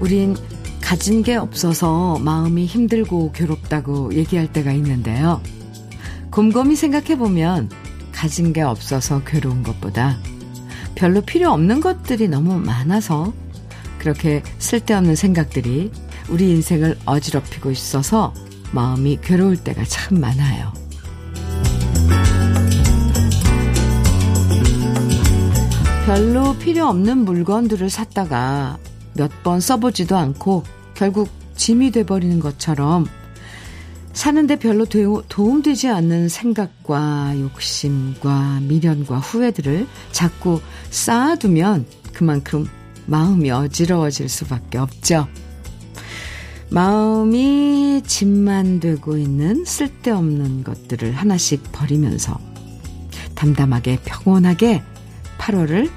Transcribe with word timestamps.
우린 0.00 0.36
가진 0.80 1.22
게 1.22 1.36
없어서 1.36 2.18
마음이 2.18 2.66
힘들고 2.66 3.32
괴롭다고 3.32 4.14
얘기할 4.14 4.52
때가 4.52 4.72
있는데요. 4.72 5.40
곰곰이 6.30 6.74
생각해보면 6.74 7.70
가진 8.12 8.52
게 8.52 8.62
없어서 8.62 9.22
괴로운 9.24 9.62
것보다 9.62 10.18
별로 10.94 11.20
필요 11.20 11.50
없는 11.52 11.80
것들이 11.80 12.28
너무 12.28 12.58
많아서 12.58 13.32
그렇게 13.98 14.42
쓸데없는 14.58 15.14
생각들이 15.14 15.90
우리 16.28 16.50
인생을 16.50 16.98
어지럽히고 17.04 17.70
있어서 17.70 18.34
마음이 18.72 19.18
괴로울 19.22 19.56
때가 19.56 19.84
참 19.84 20.20
많아요. 20.20 20.72
별로 26.06 26.56
필요 26.58 26.86
없는 26.86 27.18
물건들을 27.18 27.88
샀다가 27.88 28.78
몇 29.14 29.30
번 29.42 29.60
써보지도 29.60 30.16
않고 30.16 30.64
결국 30.94 31.28
짐이 31.56 31.90
돼버리는 31.90 32.38
것처럼 32.40 33.06
사는데 34.12 34.56
별로 34.56 34.84
도움되지 34.86 35.88
않는 35.88 36.28
생각과 36.28 37.34
욕심과 37.38 38.60
미련과 38.62 39.18
후회들을 39.18 39.86
자꾸 40.10 40.60
쌓아두면 40.90 41.86
그만큼 42.12 42.66
마음이 43.06 43.50
어지러워질 43.50 44.28
수밖에 44.28 44.78
없죠. 44.78 45.28
마음이 46.70 48.02
짐만 48.06 48.80
되고 48.80 49.16
있는 49.16 49.64
쓸데없는 49.64 50.64
것들을 50.64 51.12
하나씩 51.12 51.72
버리면서 51.72 52.38
담담하게 53.34 54.00
평온하게 54.04 54.82
8월을 55.38 55.90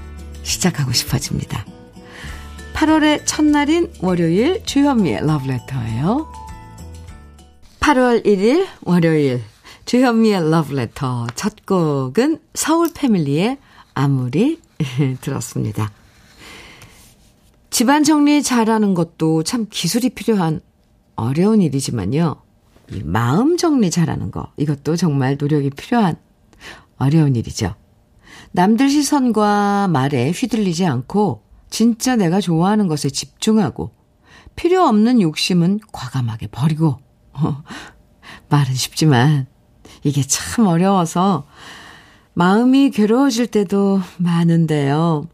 시작하고 0.44 0.92
싶어집니다. 0.94 1.73
8월의 2.74 3.22
첫날인 3.26 3.92
월요일 4.02 4.64
주현미의 4.66 5.26
러브레터예요. 5.26 6.28
8월 7.80 8.26
1일 8.26 8.68
월요일 8.82 9.42
주현미의 9.86 10.50
러브레터 10.50 11.28
첫 11.36 11.66
곡은 11.66 12.40
서울 12.54 12.92
패밀리의 12.94 13.58
아무리 13.94 14.60
들었습니다. 15.22 15.92
집안 17.70 18.04
정리 18.04 18.44
잘하는 18.44 18.94
것도 18.94 19.44
참 19.44 19.68
기술이 19.70 20.10
필요한 20.10 20.62
어려운 21.16 21.62
일이지만요. 21.62 22.38
이 22.92 23.02
마음 23.04 23.58
정리 23.58 23.92
잘하는 23.92 24.32
거 24.32 24.52
이것도 24.58 24.96
정말 24.96 25.38
노력이 25.40 25.70
필요한 25.72 26.16
어려운 26.98 27.36
일이죠. 27.36 27.76
남들 28.52 28.90
시선과 28.90 29.88
말에 29.90 30.32
휘둘리지 30.32 30.86
않고 30.86 31.43
진짜 31.74 32.16
내가 32.16 32.40
좋아하는 32.40 32.88
것에 32.88 33.10
집중하고 33.10 33.90
필요 34.56 34.84
없는 34.84 35.22
욕심은 35.22 35.80
과감하게 35.92 36.50
버리고 36.52 37.00
말은 38.50 38.76
쉽지만 38.76 39.48
이게 40.04 40.22
참 40.22 40.68
어려워서 40.68 41.48
마음이 42.36 42.92
괴로워질 42.92 43.48
때도 43.48 44.02
많은데요. 44.18 45.28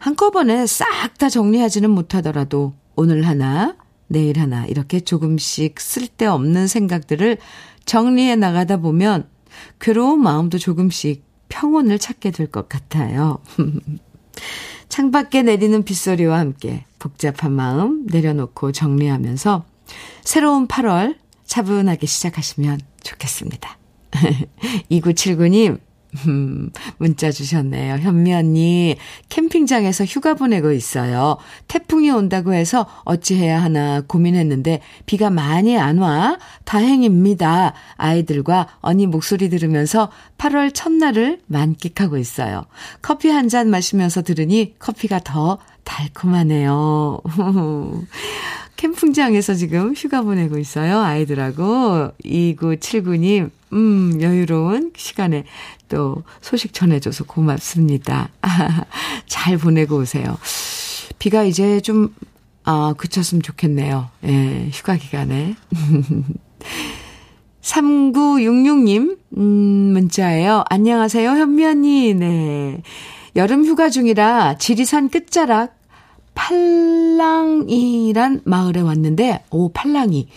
한꺼번에 0.00 0.66
싹 0.66 1.16
다 1.16 1.30
정리하지는 1.30 1.90
못하더라도 1.90 2.74
오늘 2.94 3.26
하나, 3.26 3.74
내일 4.06 4.38
하나 4.38 4.66
이렇게 4.66 5.00
조금씩 5.00 5.80
쓸데없는 5.80 6.66
생각들을 6.66 7.38
정리해 7.86 8.36
나가다 8.36 8.76
보면 8.76 9.30
괴로운 9.80 10.20
마음도 10.22 10.58
조금씩 10.58 11.24
평온을 11.48 11.98
찾게 11.98 12.32
될 12.32 12.50
것 12.50 12.68
같아요. 12.68 13.38
창밖에 14.90 15.42
내리는 15.42 15.82
빗소리와 15.82 16.38
함께 16.38 16.84
복잡한 16.98 17.52
마음 17.52 18.04
내려놓고 18.06 18.72
정리하면서 18.72 19.64
새로운 20.22 20.68
8월 20.68 21.16
차분하게 21.46 22.06
시작하시면 22.06 22.80
좋겠습니다. 23.02 23.78
2979님, 24.90 25.78
음, 26.26 26.70
문자 26.98 27.30
주셨네요. 27.30 27.96
현미 27.98 28.32
언니, 28.34 28.96
캠핑장에서 29.28 30.04
휴가 30.04 30.34
보내고 30.34 30.72
있어요. 30.72 31.36
태풍이 31.68 32.10
온다고 32.10 32.52
해서 32.54 32.86
어찌해야 33.04 33.62
하나 33.62 34.00
고민했는데 34.00 34.80
비가 35.06 35.30
많이 35.30 35.78
안 35.78 35.98
와. 35.98 36.38
다행입니다. 36.64 37.74
아이들과 37.96 38.66
언니 38.80 39.06
목소리 39.06 39.48
들으면서 39.50 40.10
8월 40.38 40.72
첫날을 40.74 41.40
만끽하고 41.46 42.16
있어요. 42.16 42.64
커피 43.02 43.28
한 43.28 43.50
잔 43.50 43.68
마시면서 43.68 44.22
들으니 44.22 44.74
커피가 44.78 45.18
더 45.24 45.58
달콤하네요. 45.82 47.20
캠핑장에서 48.76 49.54
지금 49.54 49.92
휴가 49.94 50.22
보내고 50.22 50.56
있어요. 50.58 51.00
아이들하고 51.00 52.12
2979님, 52.24 53.50
음, 53.72 54.20
여유로운 54.20 54.92
시간에 54.96 55.44
또 55.88 56.22
소식 56.40 56.72
전해줘서 56.72 57.24
고맙습니다. 57.24 58.28
잘 59.26 59.58
보내고 59.58 59.98
오세요. 59.98 60.38
비가 61.18 61.44
이제 61.44 61.80
좀, 61.80 62.14
아, 62.64 62.94
그쳤으면 62.96 63.42
좋겠네요. 63.42 64.08
예, 64.24 64.68
휴가 64.72 64.96
기간에. 64.96 65.54
3966님, 67.62 69.18
음, 69.36 69.42
문자예요. 69.92 70.64
안녕하세요, 70.68 71.30
현미 71.30 71.64
언니. 71.64 72.14
네. 72.14 72.82
여름 73.36 73.64
휴가 73.64 73.90
중이라 73.90 74.58
지리산 74.58 75.08
끝자락 75.08 75.78
팔랑이란 76.34 77.60
마을에 78.44 78.80
왔는데, 78.80 79.44
오, 79.50 79.68
팔랑이. 79.72 80.28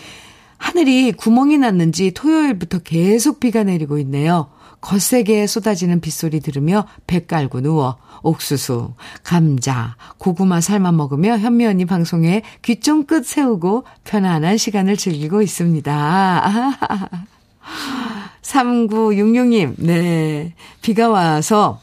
하늘이 0.63 1.11
구멍이 1.11 1.57
났는지 1.57 2.11
토요일부터 2.11 2.79
계속 2.79 3.41
비가 3.41 3.63
내리고 3.63 3.97
있네요. 3.99 4.47
거세게 4.79 5.45
쏟아지는 5.45 5.99
빗소리 5.99 6.39
들으며 6.39 6.87
배 7.05 7.25
깔고 7.25 7.59
누워 7.61 7.97
옥수수, 8.21 8.93
감자, 9.23 9.97
고구마 10.17 10.61
삶아 10.61 10.93
먹으며 10.93 11.37
현미 11.37 11.65
언니 11.65 11.85
방송에 11.85 12.43
귀 12.61 12.79
좀 12.79 13.05
끝 13.05 13.25
세우고 13.25 13.83
편안한 14.05 14.57
시간을 14.57 14.95
즐기고 14.95 15.41
있습니다. 15.41 16.43
3966님, 18.41 19.75
네. 19.79 20.53
비가 20.81 21.09
와서 21.09 21.81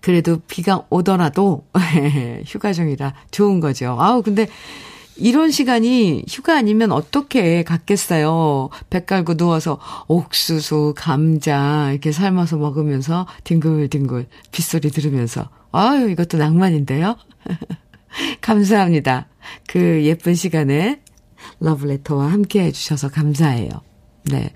그래도 0.00 0.40
비가 0.48 0.82
오더라도 0.88 1.66
휴가 2.46 2.72
중이라 2.72 3.12
좋은 3.30 3.60
거죠. 3.60 3.96
아우, 4.00 4.22
근데 4.22 4.48
이런 5.16 5.50
시간이 5.50 6.24
휴가 6.28 6.56
아니면 6.56 6.92
어떻게 6.92 7.62
갔겠어요. 7.62 8.70
배 8.88 9.04
깔고 9.04 9.36
누워서 9.36 9.78
옥수수, 10.08 10.94
감자 10.96 11.90
이렇게 11.90 12.12
삶아서 12.12 12.56
먹으면서 12.56 13.26
뒹굴뒹굴 13.44 14.26
빗소리 14.50 14.90
들으면서 14.90 15.48
아유, 15.72 16.10
이것도 16.10 16.38
낭만인데요. 16.38 17.16
감사합니다. 18.40 19.28
그 19.68 20.04
예쁜 20.04 20.34
시간에 20.34 21.00
러브레터와 21.60 22.32
함께 22.32 22.64
해주셔서 22.64 23.10
감사해요. 23.10 23.70
네. 24.24 24.52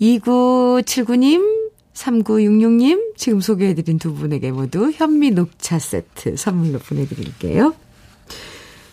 2979님, 0.00 1.70
3966님, 1.94 3.16
지금 3.16 3.40
소개해드린 3.40 3.98
두 3.98 4.14
분에게 4.14 4.50
모두 4.50 4.90
현미 4.90 5.32
녹차 5.32 5.78
세트 5.78 6.36
선물로 6.36 6.78
보내드릴게요. 6.80 7.74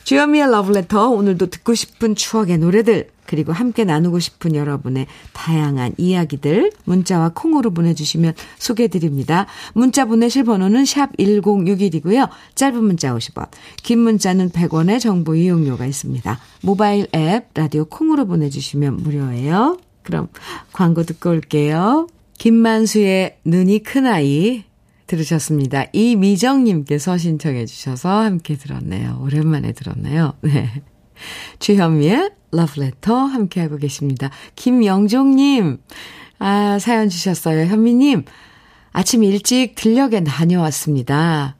주현미의 0.09 0.49
러브레터 0.49 1.09
오늘도 1.09 1.51
듣고 1.51 1.75
싶은 1.75 2.15
추억의 2.15 2.57
노래들 2.57 3.09
그리고 3.27 3.53
함께 3.53 3.83
나누고 3.83 4.17
싶은 4.17 4.55
여러분의 4.55 5.05
다양한 5.33 5.93
이야기들 5.97 6.71
문자와 6.85 7.33
콩으로 7.35 7.69
보내주시면 7.69 8.33
소개해드립니다. 8.57 9.45
문자 9.75 10.05
보내실 10.05 10.45
번호는 10.45 10.85
샵 10.85 11.15
1061이고요. 11.17 12.27
짧은 12.55 12.83
문자 12.83 13.13
50원, 13.13 13.49
긴 13.83 13.99
문자는 13.99 14.49
100원의 14.49 14.99
정보 14.99 15.35
이용료가 15.35 15.85
있습니다. 15.85 16.39
모바일 16.63 17.05
앱 17.13 17.49
라디오 17.53 17.85
콩으로 17.85 18.25
보내주시면 18.25 18.97
무료예요. 19.03 19.77
그럼 20.01 20.29
광고 20.73 21.03
듣고 21.03 21.29
올게요. 21.29 22.07
김만수의 22.39 23.37
눈이 23.45 23.83
큰 23.83 24.07
아이 24.07 24.63
들으셨습니다. 25.09 25.85
이미정님께서 25.91 27.17
신청해 27.17 27.65
주셔서 27.65 28.09
함께 28.09 28.55
들었네요. 28.55 29.19
오랜만에 29.21 29.73
들었네요. 29.73 30.33
네. 30.41 30.83
주현미의 31.57 32.31
러브레터 32.51 33.13
함께하고 33.13 33.77
계십니다. 33.77 34.29
김영종님, 34.55 35.79
아, 36.37 36.79
사연 36.79 37.09
주셨어요. 37.09 37.65
현미님, 37.65 38.23
아침 38.91 39.23
일찍 39.23 39.75
들녘에 39.75 40.23
다녀왔습니다. 40.23 41.57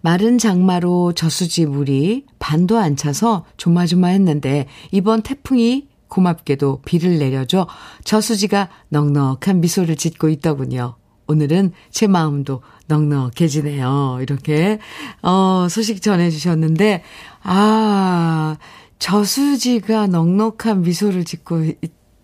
마른 0.00 0.38
장마로 0.38 1.12
저수지 1.12 1.66
물이 1.66 2.26
반도 2.38 2.78
안 2.78 2.96
차서 2.96 3.46
조마조마했는데 3.56 4.66
이번 4.90 5.22
태풍이 5.22 5.88
고맙게도 6.08 6.82
비를 6.84 7.18
내려줘 7.18 7.66
저수지가 8.04 8.68
넉넉한 8.88 9.60
미소를 9.60 9.96
짓고 9.96 10.28
있더군요. 10.28 10.96
오늘은 11.30 11.72
제 11.90 12.08
마음도 12.08 12.60
넉넉해지네요. 12.88 14.18
이렇게, 14.20 14.80
어, 15.22 15.68
소식 15.70 16.02
전해주셨는데, 16.02 17.04
아, 17.44 18.56
저수지가 18.98 20.08
넉넉한 20.08 20.82
미소를 20.82 21.24
짓고 21.24 21.66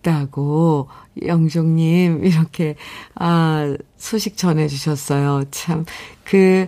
있다고, 0.01 0.89
영종님, 1.25 2.25
이렇게, 2.25 2.75
아, 3.15 3.75
소식 3.95 4.35
전해주셨어요. 4.35 5.45
참, 5.51 5.85
그, 6.25 6.67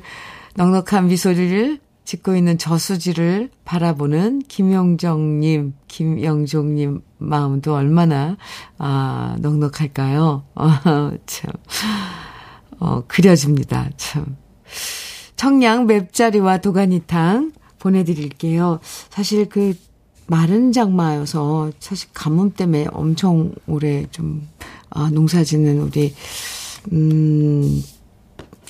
넉넉한 0.56 1.07
미소를 1.07 1.80
짓고 2.06 2.35
있는 2.35 2.57
저수지를 2.57 3.51
바라보는 3.65 4.39
김영정님, 4.47 5.74
김영종님 5.88 7.01
마음도 7.18 7.75
얼마나, 7.75 8.38
아, 8.77 9.35
넉넉할까요? 9.42 10.44
어, 10.56 11.12
참, 11.27 11.51
어, 12.79 13.03
그려집니다. 13.07 13.89
참. 13.97 14.37
청양 15.35 15.87
맵자리와 15.87 16.57
도가니탕 16.59 17.53
보내드릴게요. 17.79 18.79
사실 19.09 19.47
그 19.47 19.73
마른 20.27 20.71
장마여서 20.71 21.71
사실 21.79 22.09
가뭄 22.13 22.51
때문에 22.51 22.87
엄청 22.91 23.53
오래 23.67 24.05
좀, 24.11 24.47
아, 24.89 25.09
농사 25.11 25.43
짓는 25.43 25.81
우리, 25.81 26.13
음, 26.91 27.81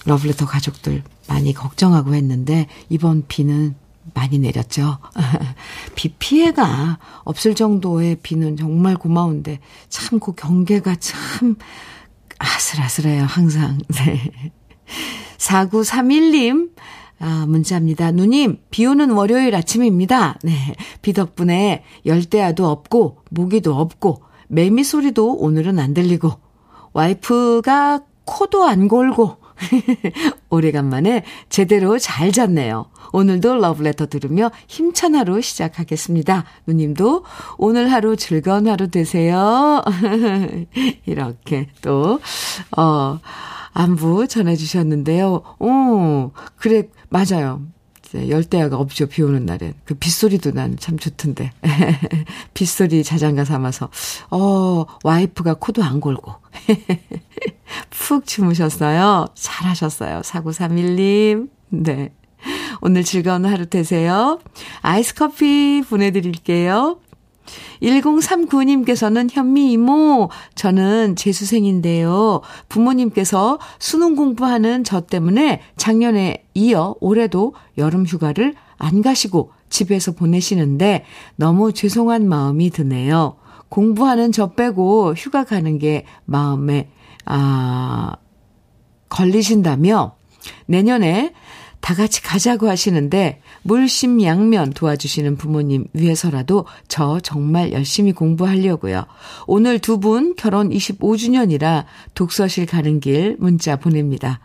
러블레터 0.06 0.45
가족들 0.45 1.03
많이 1.27 1.53
걱정하고 1.53 2.15
했는데 2.15 2.67
이번 2.88 3.25
비는 3.27 3.75
많이 4.13 4.39
내렸죠. 4.39 4.97
비 5.95 6.09
피해가 6.17 6.97
없을 7.23 7.53
정도의 7.53 8.15
비는 8.23 8.57
정말 8.57 8.95
고마운데 8.95 9.59
참 9.89 10.19
그 10.19 10.33
경계가 10.33 10.95
참 10.95 11.55
아슬아슬해요, 12.39 13.24
항상. 13.24 13.77
네. 13.95 14.31
4931님, 15.38 16.71
아, 17.19 17.45
문자입니다. 17.47 18.12
누님, 18.12 18.59
비 18.71 18.86
오는 18.86 19.12
월요일 19.12 19.56
아침입니다. 19.56 20.39
네. 20.44 20.53
비 21.01 21.13
덕분에 21.13 21.83
열대야도 22.06 22.68
없고, 22.68 23.19
모기도 23.30 23.75
없고, 23.75 24.24
매미 24.47 24.83
소리도 24.83 25.36
오늘은 25.36 25.80
안 25.80 25.94
들리고, 25.94 26.31
와이프가 26.94 28.01
코도 28.25 28.63
안 28.63 28.88
골고, 28.88 29.38
오래간만에 30.50 31.23
제대로 31.50 31.97
잘 32.00 32.31
잤네요. 32.31 32.85
오늘도 33.11 33.57
러브레터 33.57 34.06
들으며 34.07 34.51
힘찬 34.67 35.15
하루 35.15 35.41
시작하겠습니다. 35.41 36.45
누님도 36.67 37.23
오늘 37.57 37.91
하루 37.91 38.15
즐거운 38.15 38.67
하루 38.67 38.89
되세요. 38.89 39.83
이렇게 41.06 41.67
또, 41.81 42.19
어, 42.77 43.19
안부 43.73 44.27
전해주셨는데요. 44.27 45.41
오, 45.59 46.31
그래, 46.55 46.83
맞아요. 47.09 47.62
열대야가 48.13 48.75
없죠. 48.77 49.05
비 49.05 49.21
오는 49.21 49.45
날엔. 49.45 49.75
그 49.85 49.94
빗소리도 49.94 50.51
난 50.51 50.75
참 50.79 50.97
좋던데. 50.97 51.51
빗소리 52.55 53.03
자장가 53.03 53.45
삼아서. 53.45 53.89
어, 54.31 54.85
와이프가 55.03 55.55
코도 55.55 55.83
안 55.83 56.00
골고. 56.00 56.33
푹 57.89 58.25
주무셨어요. 58.25 59.27
잘하셨어요. 59.33 60.21
4931님. 60.21 61.50
네. 61.69 62.13
오늘 62.81 63.04
즐거운 63.04 63.45
하루 63.45 63.66
되세요. 63.66 64.39
아이스 64.81 65.13
커피 65.13 65.83
보내드릴게요. 65.88 67.00
1039님께서는 67.81 69.30
현미 69.31 69.71
이모, 69.71 70.30
저는 70.54 71.16
재수생인데요. 71.16 72.42
부모님께서 72.68 73.60
수능 73.80 74.15
공부하는 74.15 74.83
저 74.83 75.01
때문에 75.01 75.62
작년에 75.75 76.45
이어 76.54 76.95
올해도 77.00 77.56
여름 77.77 78.06
휴가를 78.06 78.54
안 78.77 79.01
가시고 79.01 79.51
집에서 79.69 80.12
보내시는데 80.12 81.06
너무 81.36 81.74
죄송한 81.74 82.27
마음이 82.27 82.69
드네요. 82.69 83.38
공부하는 83.69 84.31
저 84.31 84.51
빼고 84.54 85.13
휴가 85.16 85.44
가는 85.44 85.77
게 85.80 86.06
마음에, 86.25 86.89
아, 87.25 88.16
걸리신다며 89.10 90.16
내년에 90.68 91.33
다 91.81 91.95
같이 91.95 92.21
가자고 92.21 92.68
하시는데 92.68 93.42
물심양면 93.63 94.71
도와주시는 94.71 95.38
부모님 95.38 95.86
위해서라도 95.94 96.66
저 96.88 97.19
정말 97.21 97.71
열심히 97.71 98.12
공부하려고요. 98.12 99.06
오늘 99.48 99.80
두 99.80 99.98
분 100.00 100.36
결혼 100.36 100.69
25주년이라 100.69 101.86
독서실 102.15 102.65
가는 102.65 103.00
길 103.00 103.38
문자 103.39 103.77
보냅니다. 103.77 104.39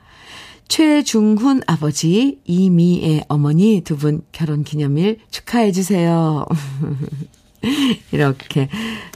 최중훈 0.68 1.62
아버지, 1.66 2.38
이미애 2.44 3.22
어머니 3.28 3.82
두 3.84 3.96
분 3.96 4.22
결혼 4.32 4.62
기념일 4.64 5.18
축하해 5.30 5.72
주세요. 5.72 6.46
이렇게, 8.12 8.68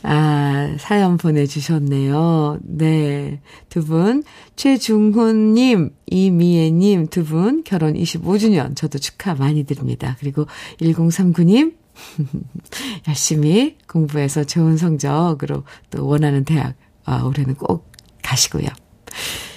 아, 0.02 0.74
사연 0.78 1.16
보내주셨네요. 1.16 2.58
네. 2.62 3.40
두 3.68 3.84
분, 3.84 4.22
최중훈님, 4.56 5.90
이미애님 6.06 7.08
두 7.08 7.24
분 7.24 7.62
결혼 7.64 7.94
25주년 7.94 8.74
저도 8.74 8.98
축하 8.98 9.34
많이 9.34 9.64
드립니다. 9.64 10.16
그리고 10.20 10.46
1039님, 10.80 11.74
열심히 13.08 13.76
공부해서 13.86 14.44
좋은 14.44 14.76
성적으로 14.76 15.64
또 15.90 16.06
원하는 16.06 16.44
대학, 16.44 16.74
아, 17.04 17.22
올해는 17.22 17.54
꼭 17.54 17.90
가시고요. 18.22 18.68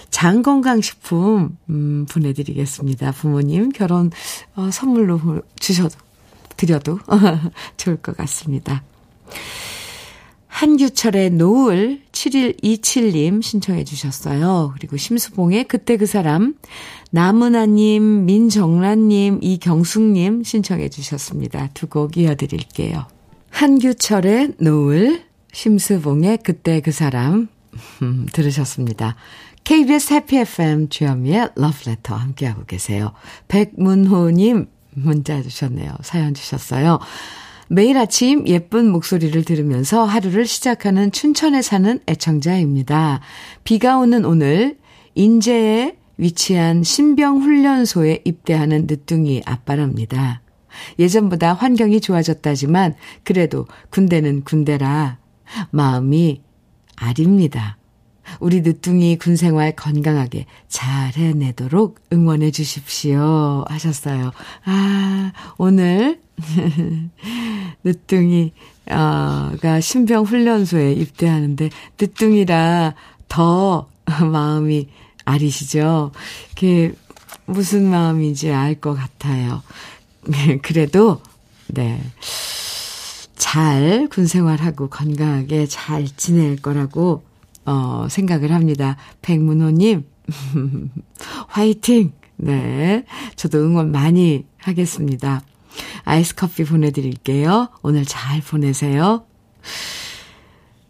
장건강식품, 0.10 1.58
음, 1.70 2.06
보내드리겠습니다. 2.12 3.12
부모님 3.14 3.70
결혼, 3.70 4.12
어, 4.56 4.70
선물로 4.72 5.42
주셔도 5.60 5.96
드려도 6.62 7.00
좋을 7.78 7.98
것 7.98 8.16
같습니다. 8.18 8.84
한규철의 10.48 11.32
노을 11.32 12.02
7127님 12.12 13.42
신청해 13.42 13.84
주셨어요. 13.84 14.74
그리고 14.76 14.96
심수봉의 14.98 15.64
그때 15.64 15.98
그 15.98 16.06
사람 16.06 16.54
나문아님, 17.10 18.26
민정란님, 18.26 19.40
이경숙님 19.42 20.44
신청해 20.44 20.90
주셨습니다. 20.90 21.70
두 21.74 21.88
곡 21.88 22.16
이어드릴게요. 22.18 23.08
한규철의 23.50 24.54
노을, 24.60 25.24
심수봉의 25.52 26.40
그때 26.44 26.80
그 26.82 26.92
사람 26.92 27.48
음, 28.04 28.28
들으셨습니다. 28.32 29.16
KBS 29.64 30.14
해피 30.14 30.38
FM 30.38 30.90
주현미의 30.90 31.50
러브레터 31.56 32.16
함께하고 32.16 32.66
계세요. 32.66 33.14
백문호님 33.48 34.68
문자 34.94 35.42
주셨네요. 35.42 35.92
사연 36.02 36.34
주셨어요. 36.34 37.00
매일 37.68 37.98
아침 37.98 38.46
예쁜 38.48 38.92
목소리를 38.92 39.44
들으면서 39.46 40.04
하루를 40.04 40.46
시작하는 40.46 41.12
춘천에 41.12 41.62
사는 41.62 42.00
애청자입니다. 42.08 43.22
비가 43.64 43.98
오는 43.98 44.26
오늘 44.26 44.78
인제에 45.16 45.96
위치한 46.18 46.84
신병훈련소에 46.84 48.22
입대하는 48.26 48.88
늦둥이 48.88 49.44
아빠랍니다. 49.46 50.42
예전보다 51.00 51.54
환경이 51.54 52.02
좋아졌다지만 52.02 52.96
그래도 53.24 53.68
군대는 53.90 54.44
군대라 54.44 55.18
마음이 55.72 56.42
아립니다. 56.96 57.78
우리 58.40 58.62
늦둥이 58.62 59.18
군 59.18 59.36
생활 59.36 59.76
건강하게 59.76 60.46
잘 60.68 61.14
해내도록 61.14 62.00
응원해 62.14 62.52
주십시오. 62.52 63.66
하셨어요. 63.68 64.32
아, 64.66 65.32
오늘 65.58 66.20
늦둥이, 67.84 68.54
가 68.88 69.80
신병훈련소에 69.82 70.94
입대하는데, 70.94 71.70
늦둥이라 72.00 72.96
더 73.28 73.88
마음이 74.32 74.90
아리시죠? 75.26 76.12
그게 76.56 76.94
무슨 77.46 77.90
마음인지 77.90 78.52
알 78.52 78.80
것 78.80 78.94
같아요. 78.96 79.62
그래도, 80.64 81.22
네. 81.68 82.02
잘 83.36 84.08
군 84.12 84.28
생활하고 84.28 84.88
건강하게 84.90 85.66
잘 85.66 86.06
지낼 86.16 86.56
거라고 86.58 87.24
어, 87.66 88.08
생각을 88.10 88.52
합니다. 88.52 88.98
백문호님, 89.22 90.06
화이팅! 91.48 92.14
네. 92.38 93.06
저도 93.36 93.60
응원 93.60 93.92
많이 93.92 94.46
하겠습니다. 94.58 95.42
아이스 96.04 96.36
커피 96.36 96.64
보내드릴게요. 96.64 97.70
오늘 97.84 98.04
잘 98.04 98.42
보내세요. 98.42 99.26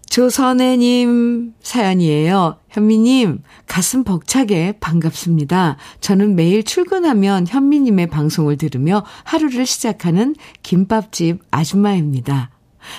조선혜님 0.10 1.54
사연이에요. 1.62 2.58
현미님, 2.70 3.44
가슴 3.66 4.04
벅차게 4.04 4.74
반갑습니다. 4.82 5.78
저는 6.02 6.36
매일 6.36 6.64
출근하면 6.64 7.48
현미님의 7.48 8.08
방송을 8.08 8.58
들으며 8.58 9.06
하루를 9.24 9.66
시작하는 9.66 10.36
김밥집 10.64 11.40
아줌마입니다. 11.50 12.50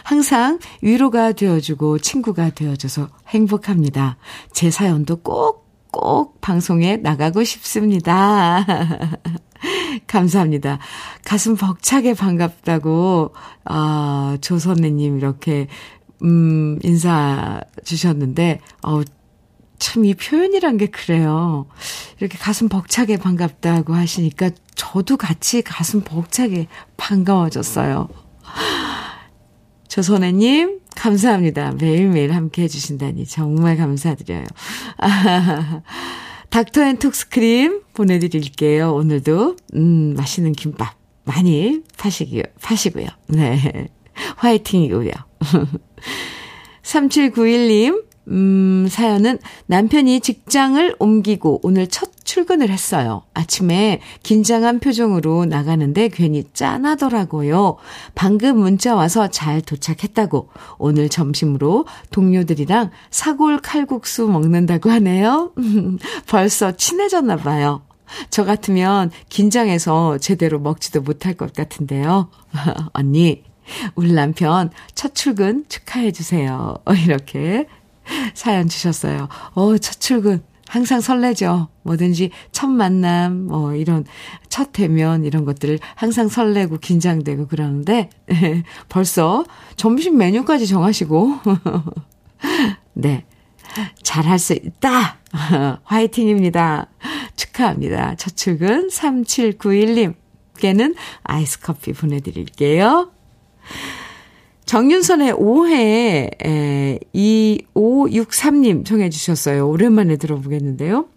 항상 0.05 0.59
위로가 0.81 1.33
되어주고 1.33 1.99
친구가 1.99 2.51
되어줘서 2.51 3.09
행복합니다. 3.29 4.17
제 4.53 4.71
사연도 4.71 5.17
꼭 5.17 5.63
꼭 5.93 6.41
방송에 6.41 6.97
나가고 6.97 7.45
싶습니다. 7.45 8.67
감사합니다. 10.09 10.79
가슴 11.25 11.55
벅차게 11.55 12.15
반갑다고, 12.15 13.35
아, 13.67 14.39
조 14.41 14.59
선배님 14.59 15.19
이렇게, 15.19 15.69
음, 16.25 16.79
인사 16.83 17.61
주셨는데, 17.85 18.61
어, 18.83 19.03
참이 19.79 20.15
표현이란 20.15 20.79
게 20.79 20.87
그래요. 20.87 21.67
이렇게 22.19 22.39
가슴 22.39 22.69
벅차게 22.69 23.19
반갑다고 23.19 23.95
하시니까 23.95 24.51
저도 24.75 25.17
같이 25.17 25.61
가슴 25.61 26.01
벅차게 26.01 26.69
반가워졌어요. 26.97 28.09
조선혜님, 29.93 30.81
감사합니다. 30.97 31.73
매일매일 31.73 32.33
함께 32.33 32.63
해주신다니 32.63 33.27
정말 33.27 33.77
감사드려요. 33.77 34.43
아, 34.97 35.83
닥터 36.49 36.83
앤 36.83 36.97
톡스 36.97 37.29
크림 37.29 37.83
보내드릴게요. 37.93 38.95
오늘도, 38.95 39.57
음, 39.75 40.15
맛있는 40.17 40.53
김밥 40.53 40.95
많이 41.25 41.83
파시기, 41.99 42.43
파시고요. 42.63 43.07
네. 43.29 43.89
화이팅이고요. 44.39 45.11
3791님, 46.83 48.03
음, 48.29 48.87
사연은 48.89 49.39
남편이 49.67 50.21
직장을 50.21 50.97
옮기고 50.99 51.61
오늘 51.63 51.89
첫 51.89 52.11
출근을 52.25 52.71
했어요. 52.71 53.23
아침에 53.35 54.01
긴장한 54.23 54.79
표정으로 54.79 55.45
나가는데 55.45 56.09
괜히 56.09 56.45
짠하더라고요. 56.55 57.77
방금 58.15 58.59
문자 58.59 58.95
와서 58.95 59.29
잘 59.29 59.61
도착했다고 59.61 60.49
오늘 60.79 61.09
점심으로 61.09 61.87
동료들이랑 62.11 62.91
사골 63.11 63.59
칼국수 63.59 64.29
먹는다고 64.29 64.91
하네요. 64.91 65.53
벌써 66.29 66.77
친해졌나 66.77 67.37
봐요. 67.37 67.83
저 68.31 68.45
같으면 68.45 69.11
긴장해서 69.29 70.19
제대로 70.19 70.59
먹지도 70.59 71.01
못할 71.01 71.35
것 71.35 71.53
같은데요. 71.53 72.31
언니, 72.93 73.43
우리 73.95 74.13
남편 74.13 74.71
첫 74.95 75.15
출근 75.15 75.65
축하해 75.69 76.13
주세요. 76.13 76.77
이렇게 77.05 77.67
사연 78.35 78.69
주셨어요. 78.69 79.29
어, 79.55 79.79
첫 79.79 80.01
출근. 80.01 80.43
항상 80.69 81.01
설레죠. 81.03 81.69
뭐든지 81.83 82.31
첫 82.51 82.69
만남, 82.69 83.47
뭐 83.47 83.75
이런 83.75 84.07
첫 84.49 84.73
대면 84.73 85.25
이런 85.25 85.45
것들을 85.45 85.79
항상 85.97 86.29
설레고 86.29 86.79
긴장되고 86.79 87.47
그러는데 87.47 88.09
벌써 88.89 89.45
점심 89.77 90.17
메뉴까지 90.17 90.67
정하시고 90.67 91.41
네. 92.95 93.27
잘할 94.03 94.39
수 94.39 94.55
있다. 94.55 95.19
화이팅입니다. 95.85 96.89
축하합니다. 97.37 98.15
첫 98.17 98.35
출근 98.37 98.89
3791님께는 98.89 100.95
아이스 101.23 101.61
커피 101.61 101.93
보내드릴게요. 101.93 103.13
정윤선의 104.73 105.33
오해, 105.33 106.31
에, 106.43 106.99
2563님 107.15 108.87
청해 108.87 109.11
주셨어요. 109.11 109.69
오랜만에 109.69 110.17
들어보겠는데요. 110.17 111.09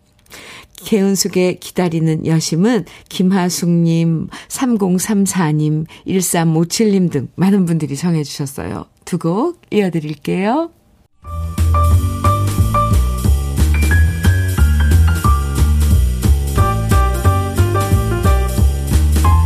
개은숙의 0.84 1.62
기다리는 1.62 2.26
여심은 2.26 2.84
김하숙님, 3.08 4.28
3034님, 4.50 5.86
1357님 6.06 7.10
등 7.10 7.30
많은 7.38 7.66
분들이 7.66 7.96
청해 7.96 8.24
주셨어요. 8.24 8.88
두 9.06 9.20
곡 9.20 9.62
이어드릴게요. 9.72 10.72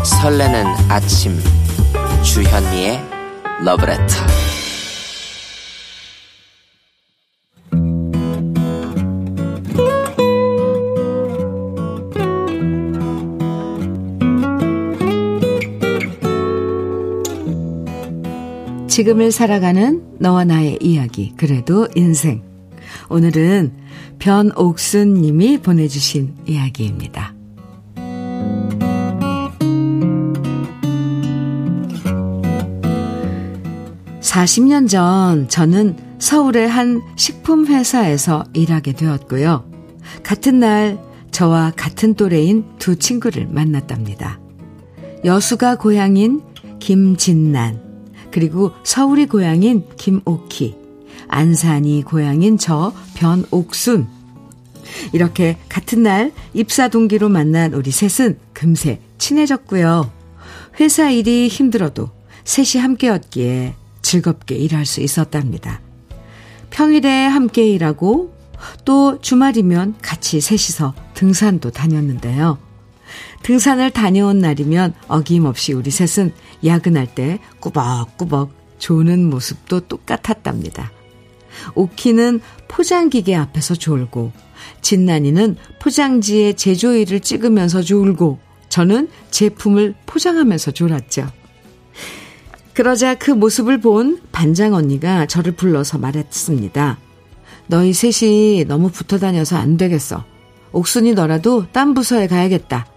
설레는 0.03 0.65
아침 0.89 1.37
주현미의 2.23 3.18
러브레터 3.63 4.15
지금을 18.87 19.31
살아가는 19.31 20.03
너와 20.19 20.43
나의 20.43 20.79
이야기, 20.81 21.33
그래도 21.37 21.87
인생. 21.95 22.41
오늘은 23.09 23.71
변옥순 24.19 25.13
님이 25.13 25.57
보내주신 25.57 26.35
이야기입니다. 26.45 27.38
40년 34.29 34.88
전 34.88 35.50
저는 35.50 35.98
서울의 36.19 36.69
한 36.69 37.01
식품회사에서 37.15 38.43
일하게 38.53 38.93
되었고요. 38.93 39.67
같은 40.21 40.59
날 40.59 41.00
저와 41.31 41.74
같은 41.75 42.13
또래인 42.13 42.63
두 42.77 42.95
친구를 42.98 43.48
만났답니다. 43.48 44.39
여수가 45.25 45.77
고향인 45.77 46.43
김진난, 46.77 47.81
그리고 48.29 48.71
서울이 48.83 49.25
고향인 49.25 49.86
김옥희, 49.98 50.77
안산이 51.27 52.03
고향인 52.03 52.59
저 52.59 52.93
변옥순. 53.15 54.07
이렇게 55.12 55.57
같은 55.69 56.03
날 56.03 56.31
입사 56.53 56.88
동기로 56.88 57.29
만난 57.29 57.74
우리 57.74 57.89
셋은 57.89 58.38
금세 58.53 59.01
친해졌고요. 59.17 60.12
회사 60.79 61.09
일이 61.09 61.48
힘들어도 61.48 62.09
셋이 62.43 62.81
함께였기에 62.81 63.78
즐겁게 64.09 64.55
일할 64.55 64.87
수 64.87 65.01
있었답니다. 65.01 65.81
평일에 66.71 67.27
함께 67.27 67.69
일하고 67.69 68.33
또 68.83 69.21
주말이면 69.21 69.97
같이 70.01 70.41
셋이서 70.41 70.95
등산도 71.13 71.69
다녔는데요. 71.69 72.57
등산을 73.43 73.91
다녀온 73.91 74.39
날이면 74.39 74.95
어김없이 75.07 75.73
우리 75.73 75.91
셋은 75.91 76.33
야근할 76.65 77.13
때 77.13 77.37
꾸벅꾸벅 77.59 78.51
조는 78.79 79.29
모습도 79.29 79.81
똑같았답니다. 79.81 80.91
오키는 81.75 82.41
포장기계 82.67 83.35
앞에서 83.35 83.75
졸고, 83.75 84.31
진난이는 84.81 85.55
포장지에 85.79 86.53
제조일을 86.53 87.19
찍으면서 87.19 87.83
졸고, 87.83 88.39
저는 88.69 89.09
제품을 89.29 89.93
포장하면서 90.07 90.71
졸았죠. 90.71 91.38
그러자 92.73 93.15
그 93.15 93.31
모습을 93.31 93.79
본 93.79 94.21
반장 94.31 94.73
언니가 94.73 95.25
저를 95.25 95.53
불러서 95.53 95.97
말했습니다. 95.97 96.97
너희 97.67 97.93
셋이 97.93 98.65
너무 98.65 98.89
붙어 98.89 99.19
다녀서 99.19 99.57
안 99.57 99.77
되겠어. 99.77 100.23
옥순이 100.71 101.13
너라도 101.13 101.65
딴 101.71 101.93
부서에 101.93 102.27
가야겠다. 102.27 102.88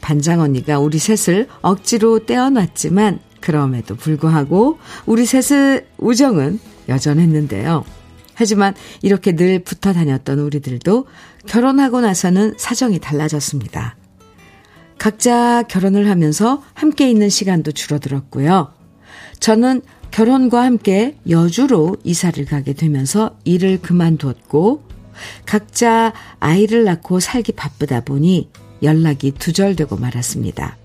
반장 0.00 0.40
언니가 0.40 0.78
우리 0.78 0.98
셋을 0.98 1.48
억지로 1.62 2.26
떼어놨지만 2.26 3.20
그럼에도 3.40 3.94
불구하고 3.94 4.78
우리 5.06 5.24
셋의 5.24 5.86
우정은 5.98 6.58
여전했는데요. 6.88 7.84
하지만 8.34 8.74
이렇게 9.00 9.34
늘 9.36 9.60
붙어 9.60 9.92
다녔던 9.92 10.40
우리들도 10.40 11.06
결혼하고 11.46 12.00
나서는 12.00 12.54
사정이 12.58 12.98
달라졌습니다. 12.98 13.96
각자 14.98 15.62
결혼을 15.64 16.08
하면서 16.08 16.62
함께 16.74 17.10
있는 17.10 17.28
시간도 17.28 17.72
줄어들었고요. 17.72 18.72
저는 19.40 19.82
결혼과 20.10 20.62
함께 20.62 21.16
여주로 21.28 21.96
이사를 22.04 22.42
가게 22.44 22.72
되면서 22.72 23.36
일을 23.44 23.80
그만두었고, 23.80 24.84
각자 25.44 26.12
아이를 26.40 26.84
낳고 26.84 27.20
살기 27.20 27.52
바쁘다 27.52 28.02
보니 28.02 28.50
연락이 28.82 29.32
두절되고 29.32 29.96
말았습니다. 29.96 30.76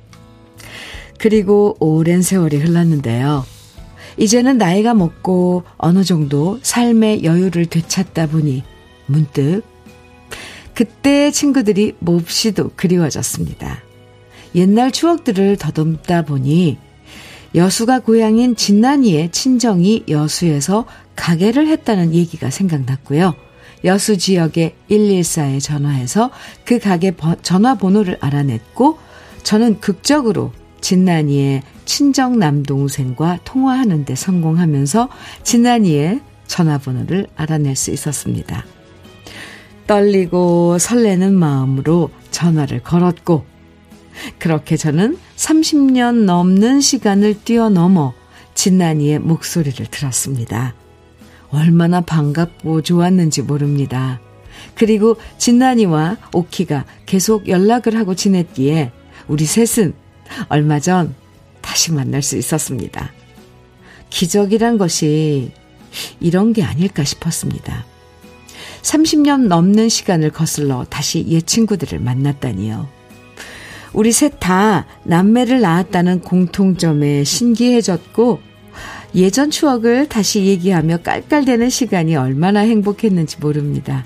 그리고 1.17 1.75
오랜 1.79 2.21
세월이 2.21 2.57
흘렀는데요. 2.57 3.45
이제는 4.17 4.57
나이가 4.57 4.93
먹고 4.93 5.63
어느 5.77 6.03
정도 6.03 6.59
삶의 6.61 7.23
여유를 7.23 7.67
되찾다 7.67 8.27
보니 8.27 8.63
문득 9.05 9.61
그때 10.73 11.31
친구들이 11.31 11.95
몹시도 11.99 12.71
그리워졌습니다. 12.75 13.88
옛날 14.55 14.91
추억들을 14.91 15.57
더듬다 15.57 16.23
보니 16.23 16.77
여수가 17.55 17.99
고향인 17.99 18.55
진난이의 18.55 19.31
친정이 19.31 20.05
여수에서 20.07 20.85
가게를 21.15 21.67
했다는 21.67 22.13
얘기가 22.13 22.49
생각났고요. 22.49 23.35
여수 23.85 24.17
지역의 24.17 24.75
114에 24.89 25.61
전화해서 25.61 26.31
그 26.65 26.79
가게 26.79 27.13
전화번호를 27.41 28.17
알아냈고 28.19 28.97
저는 29.43 29.79
극적으로 29.79 30.51
진난이의 30.81 31.63
친정 31.85 32.39
남동생과 32.39 33.39
통화하는 33.43 34.05
데 34.05 34.15
성공하면서 34.15 35.09
진난이의 35.43 36.21
전화번호를 36.47 37.27
알아낼 37.35 37.75
수 37.75 37.91
있었습니다. 37.91 38.65
떨리고 39.87 40.77
설레는 40.77 41.33
마음으로 41.33 42.11
전화를 42.31 42.83
걸었고, 42.83 43.43
그렇게 44.37 44.77
저는 44.77 45.17
30년 45.35 46.25
넘는 46.25 46.81
시간을 46.81 47.43
뛰어넘어 47.43 48.13
진난이의 48.53 49.19
목소리를 49.19 49.85
들었습니다. 49.87 50.75
얼마나 51.49 52.01
반갑고 52.01 52.81
좋았는지 52.81 53.41
모릅니다. 53.41 54.19
그리고 54.75 55.17
진난이와 55.37 56.17
오키가 56.33 56.85
계속 57.05 57.47
연락을 57.47 57.97
하고 57.97 58.15
지냈기에 58.15 58.91
우리 59.27 59.45
셋은 59.45 59.93
얼마 60.49 60.79
전 60.79 61.15
다시 61.61 61.91
만날 61.91 62.21
수 62.21 62.37
있었습니다. 62.37 63.11
기적이란 64.09 64.77
것이 64.77 65.51
이런 66.19 66.53
게 66.53 66.63
아닐까 66.63 67.03
싶었습니다. 67.03 67.85
30년 68.81 69.47
넘는 69.47 69.89
시간을 69.89 70.31
거슬러 70.31 70.85
다시 70.89 71.25
옛 71.27 71.45
친구들을 71.45 71.99
만났다니요. 71.99 72.98
우리 73.93 74.11
셋 74.11 74.39
다 74.39 74.85
남매를 75.03 75.61
낳았다는 75.61 76.21
공통점에 76.21 77.23
신기해졌고, 77.23 78.39
예전 79.15 79.49
추억을 79.49 80.07
다시 80.07 80.45
얘기하며 80.45 80.97
깔깔대는 80.97 81.69
시간이 81.69 82.15
얼마나 82.15 82.59
행복했는지 82.59 83.37
모릅니다. 83.39 84.05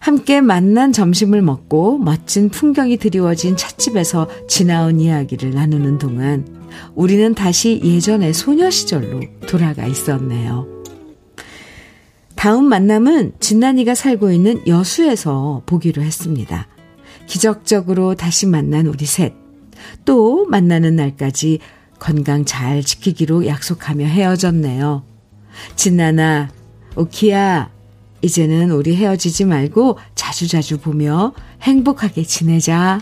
함께 0.00 0.40
만난 0.42 0.92
점심을 0.92 1.40
먹고 1.40 1.96
멋진 1.98 2.50
풍경이 2.50 2.98
드리워진 2.98 3.56
찻집에서 3.56 4.28
지나온 4.48 5.00
이야기를 5.00 5.52
나누는 5.52 5.98
동안 5.98 6.46
우리는 6.94 7.34
다시 7.34 7.80
예전의 7.82 8.34
소녀 8.34 8.68
시절로 8.68 9.20
돌아가 9.46 9.86
있었네요. 9.86 10.66
다음 12.34 12.66
만남은 12.66 13.34
진난이가 13.40 13.94
살고 13.94 14.30
있는 14.30 14.60
여수에서 14.66 15.62
보기로 15.64 16.02
했습니다. 16.02 16.66
기적적으로 17.26 18.14
다시 18.14 18.46
만난 18.46 18.86
우리 18.86 19.06
셋. 19.06 19.34
또 20.04 20.46
만나는 20.46 20.96
날까지 20.96 21.58
건강 21.98 22.44
잘 22.44 22.82
지키기로 22.82 23.46
약속하며 23.46 24.06
헤어졌네요. 24.06 25.04
진나나, 25.76 26.50
오키야, 26.96 27.70
이제는 28.22 28.70
우리 28.70 28.96
헤어지지 28.96 29.44
말고 29.44 29.98
자주자주 30.14 30.78
보며 30.78 31.32
행복하게 31.62 32.24
지내자. 32.24 33.00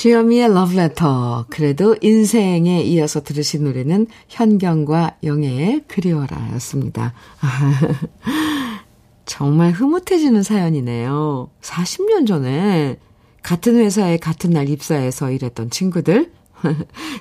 주현미의 0.00 0.54
러브레터. 0.54 1.44
그래도 1.50 1.94
인생에 2.00 2.80
이어서 2.84 3.22
들으신 3.22 3.64
노래는 3.64 4.06
현경과 4.30 5.18
영애의 5.22 5.84
그리워라 5.88 6.52
였습니다. 6.54 7.12
정말 9.26 9.72
흐뭇해지는 9.72 10.42
사연이네요. 10.42 11.50
40년 11.60 12.26
전에 12.26 12.98
같은 13.42 13.76
회사에 13.76 14.16
같은 14.16 14.48
날 14.48 14.70
입사해서 14.70 15.30
일했던 15.30 15.68
친구들. 15.68 16.32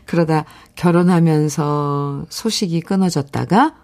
그러다 0.05 0.45
결혼하면서 0.77 2.27
소식이 2.29 2.79
끊어졌다가 2.79 3.75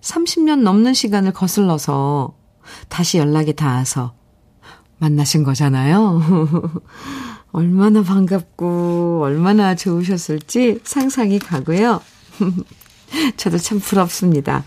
30년 0.00 0.62
넘는 0.62 0.94
시간을 0.94 1.32
거슬러서 1.32 2.34
다시 2.88 3.18
연락이 3.18 3.52
닿아서 3.52 4.14
만나신 4.96 5.44
거잖아요. 5.44 6.22
얼마나 7.58 8.04
반갑고 8.04 9.22
얼마나 9.24 9.74
좋으셨을지 9.74 10.78
상상이 10.84 11.40
가고요. 11.40 12.00
저도 13.36 13.58
참 13.58 13.80
부럽습니다. 13.80 14.64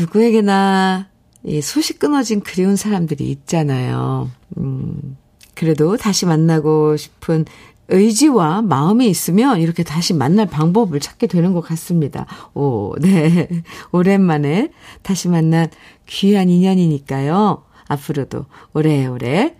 누구에게나 0.00 1.08
이 1.44 1.60
소식 1.60 1.98
끊어진 1.98 2.40
그리운 2.40 2.76
사람들이 2.76 3.30
있잖아요. 3.32 4.30
음, 4.56 5.18
그래도 5.54 5.98
다시 5.98 6.24
만나고 6.24 6.96
싶은 6.96 7.44
의지와 7.88 8.62
마음이 8.62 9.06
있으면 9.06 9.60
이렇게 9.60 9.84
다시 9.84 10.14
만날 10.14 10.46
방법을 10.46 11.00
찾게 11.00 11.26
되는 11.26 11.52
것 11.52 11.60
같습니다. 11.60 12.24
오, 12.54 12.94
네. 12.98 13.46
오랜만에 13.92 14.72
다시 15.02 15.28
만난 15.28 15.68
귀한 16.06 16.48
인연이니까요. 16.48 17.62
앞으로도 17.88 18.46
오래오래 18.72 19.54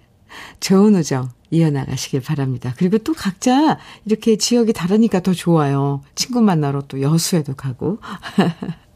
좋은 0.60 0.94
우정 0.96 1.35
이어나가시길 1.50 2.20
바랍니다. 2.22 2.74
그리고 2.76 2.98
또 2.98 3.12
각자 3.12 3.78
이렇게 4.04 4.36
지역이 4.36 4.72
다르니까 4.72 5.20
더 5.20 5.32
좋아요. 5.32 6.02
친구 6.14 6.40
만나러 6.42 6.82
또 6.88 7.00
여수에도 7.00 7.54
가고. 7.54 7.98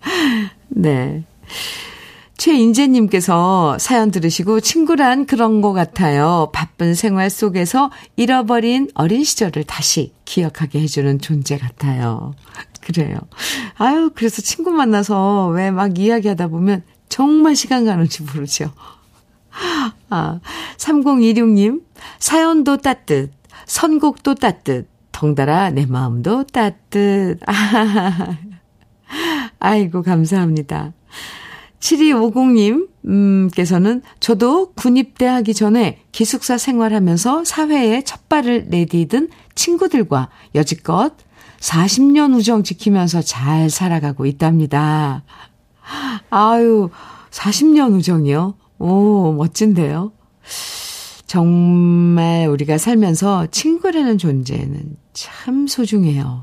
네. 0.68 1.24
최인재님께서 2.38 3.76
사연 3.78 4.10
들으시고 4.10 4.60
친구란 4.60 5.26
그런 5.26 5.60
것 5.60 5.74
같아요. 5.74 6.50
바쁜 6.54 6.94
생활 6.94 7.28
속에서 7.28 7.90
잃어버린 8.16 8.88
어린 8.94 9.24
시절을 9.24 9.64
다시 9.64 10.14
기억하게 10.24 10.80
해주는 10.80 11.18
존재 11.20 11.58
같아요. 11.58 12.34
그래요. 12.80 13.18
아유, 13.76 14.10
그래서 14.14 14.40
친구 14.40 14.70
만나서 14.70 15.48
왜 15.48 15.70
막 15.70 15.98
이야기하다 15.98 16.48
보면 16.48 16.82
정말 17.10 17.54
시간 17.56 17.84
가는지 17.84 18.22
모르죠. 18.22 18.72
아, 20.08 20.40
3026님, 20.78 21.82
사연도 22.18 22.76
따뜻, 22.78 23.30
선곡도 23.66 24.34
따뜻, 24.36 24.88
덩달아 25.12 25.70
내 25.70 25.86
마음도 25.86 26.44
따뜻. 26.44 27.38
아, 27.46 28.36
아이고, 29.58 30.02
감사합니다. 30.02 30.92
7250님, 31.80 32.88
음,께서는 33.06 34.02
저도 34.20 34.72
군입대 34.74 35.26
하기 35.26 35.54
전에 35.54 36.02
기숙사 36.12 36.58
생활하면서 36.58 37.44
사회에 37.44 38.02
첫 38.02 38.28
발을 38.28 38.66
내디딘 38.68 39.30
친구들과 39.54 40.28
여지껏 40.54 41.14
40년 41.58 42.34
우정 42.34 42.62
지키면서 42.62 43.22
잘 43.22 43.70
살아가고 43.70 44.26
있답니다. 44.26 45.24
아유, 46.30 46.90
40년 47.30 47.94
우정이요? 47.96 48.54
오, 48.78 49.32
멋진데요? 49.32 50.12
정말 51.30 52.48
우리가 52.48 52.76
살면서 52.76 53.46
친구라는 53.52 54.18
존재는 54.18 54.96
참 55.12 55.68
소중해요. 55.68 56.42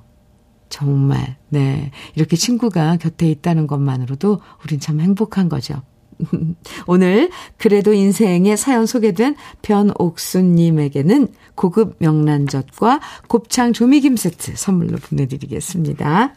정말, 0.70 1.36
네. 1.50 1.92
이렇게 2.16 2.38
친구가 2.38 2.96
곁에 2.96 3.30
있다는 3.30 3.68
것만으로도 3.68 4.40
우린 4.64 4.80
참 4.80 5.02
행복한 5.02 5.50
거죠. 5.50 5.82
오늘 6.88 7.30
그래도 7.58 7.92
인생에 7.92 8.56
사연 8.56 8.86
소개된 8.86 9.36
변옥수님에게는 9.62 11.34
고급 11.56 11.98
명란젓과 12.00 13.02
곱창 13.28 13.74
조미김 13.74 14.16
세트 14.16 14.54
선물로 14.56 15.00
보내드리겠습니다. 15.00 16.34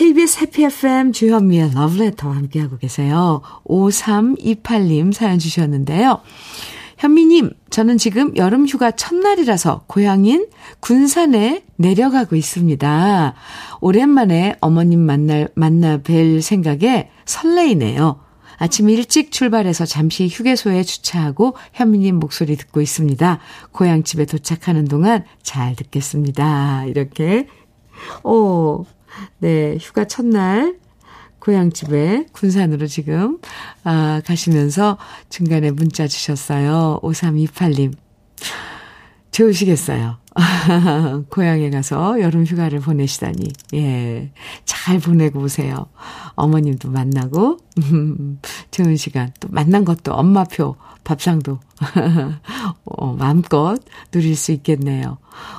KBS 0.00 0.38
해피 0.40 0.64
FM 0.64 1.12
주현미의 1.12 1.72
러브레터와 1.74 2.34
함께하고 2.34 2.78
계세요. 2.78 3.42
5328님 3.64 5.12
사연 5.12 5.38
주셨는데요. 5.38 6.22
현미님, 6.96 7.50
저는 7.68 7.98
지금 7.98 8.34
여름 8.38 8.66
휴가 8.66 8.92
첫날이라서 8.92 9.84
고향인 9.88 10.48
군산에 10.80 11.64
내려가고 11.76 12.34
있습니다. 12.34 13.34
오랜만에 13.82 14.56
어머님 14.62 15.00
만날, 15.00 15.50
만나 15.54 15.98
뵐 15.98 16.40
생각에 16.40 17.10
설레이네요. 17.26 18.20
아침 18.56 18.88
일찍 18.88 19.30
출발해서 19.30 19.84
잠시 19.84 20.28
휴게소에 20.28 20.82
주차하고 20.82 21.56
현미님 21.74 22.16
목소리 22.16 22.56
듣고 22.56 22.80
있습니다. 22.80 23.38
고향집에 23.72 24.24
도착하는 24.24 24.86
동안 24.86 25.26
잘 25.42 25.76
듣겠습니다. 25.76 26.86
이렇게. 26.86 27.48
오, 28.24 28.86
네, 29.38 29.76
휴가 29.80 30.04
첫날 30.04 30.78
고향집에 31.40 32.26
군산으로 32.32 32.86
지금 32.86 33.38
아, 33.84 34.20
가시면서 34.24 34.98
중간에 35.28 35.70
문자 35.70 36.06
주셨어요. 36.06 37.00
5328님. 37.02 37.94
좋으시겠어요. 39.30 40.18
고향에 41.30 41.70
가서 41.70 42.20
여름 42.20 42.44
휴가를 42.44 42.80
보내시다니. 42.80 43.48
예. 43.74 44.32
잘 44.64 44.98
보내고 44.98 45.40
오세요. 45.40 45.86
어머님도 46.34 46.90
만나고, 46.90 47.58
좋은 48.70 48.96
시간. 48.96 49.32
또 49.40 49.48
만난 49.50 49.84
것도 49.84 50.12
엄마표 50.12 50.76
밥상도 51.04 51.58
어, 52.84 53.12
마음껏 53.14 53.78
누릴 54.10 54.36
수 54.36 54.52
있겠네요. 54.52 55.18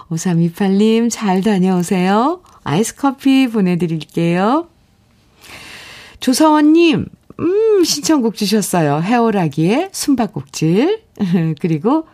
5328님 0.10 1.10
잘 1.12 1.42
다녀오세요. 1.42 2.42
아이스 2.64 2.96
커피 2.96 3.48
보내드릴게요. 3.48 4.68
조서원님, 6.20 7.06
음, 7.40 7.84
신청곡 7.84 8.36
주셨어요. 8.36 9.02
해오라기의 9.02 9.90
숨바꼭질. 9.92 11.02
그리고 11.60 12.06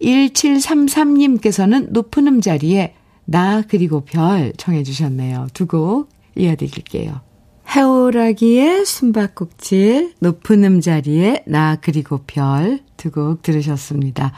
1733님께서는 0.00 1.90
높은 1.90 2.26
음 2.26 2.40
자리에 2.40 2.94
나 3.26 3.62
그리고 3.68 4.00
별 4.04 4.52
청해 4.56 4.82
주셨네요. 4.82 5.48
두 5.52 5.66
곡 5.66 6.08
이어드릴게요. 6.36 7.20
해오라기의 7.76 8.86
숨바꼭질, 8.86 10.14
높은 10.20 10.64
음 10.64 10.80
자리에 10.80 11.44
나 11.46 11.76
그리고 11.76 12.18
별 12.26 12.80
두 12.96 13.10
곡 13.10 13.42
들으셨습니다. 13.42 14.32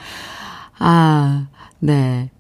아, 0.79 1.49
네. 1.79 2.31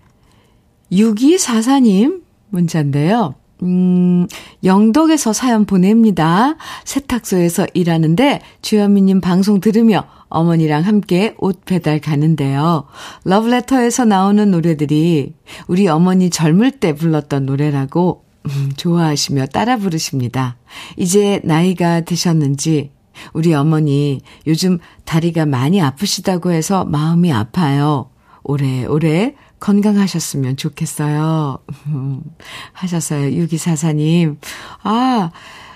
6244님 0.90 2.21
문자인데요. 2.52 3.34
음, 3.62 4.26
영덕에서 4.64 5.32
사연 5.32 5.64
보냅니다. 5.64 6.56
세탁소에서 6.84 7.66
일하는데 7.74 8.40
주현미님 8.60 9.20
방송 9.20 9.60
들으며 9.60 10.04
어머니랑 10.28 10.82
함께 10.82 11.34
옷 11.38 11.64
배달 11.64 12.00
가는데요. 12.00 12.84
러브레터에서 13.24 14.04
나오는 14.04 14.50
노래들이 14.50 15.34
우리 15.68 15.88
어머니 15.88 16.30
젊을 16.30 16.72
때 16.72 16.94
불렀던 16.94 17.46
노래라고 17.46 18.24
음, 18.46 18.72
좋아하시며 18.76 19.46
따라 19.46 19.76
부르십니다. 19.76 20.56
이제 20.96 21.40
나이가 21.44 22.00
드셨는지 22.00 22.90
우리 23.32 23.54
어머니 23.54 24.20
요즘 24.46 24.78
다리가 25.04 25.46
많이 25.46 25.80
아프시다고 25.80 26.50
해서 26.50 26.84
마음이 26.84 27.32
아파요. 27.32 28.08
오래오래 28.42 29.34
건강하셨으면 29.62 30.56
좋겠어요. 30.56 31.58
하셨어요. 32.72 33.30
6244님. 33.30 34.36
아, 34.82 35.30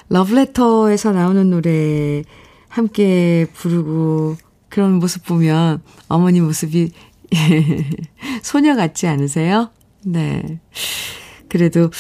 러브레터에서 0.09 1.13
나오는 1.13 1.49
노래 1.51 2.25
함께 2.69 3.47
부르고 3.55 4.37
그런 4.69 4.95
모습 4.95 5.25
보면 5.25 5.83
어머니 6.09 6.41
모습이 6.41 6.91
소녀 8.43 8.75
같지 8.75 9.07
않으세요? 9.07 9.71
네. 10.05 10.61
그래도 11.49 11.91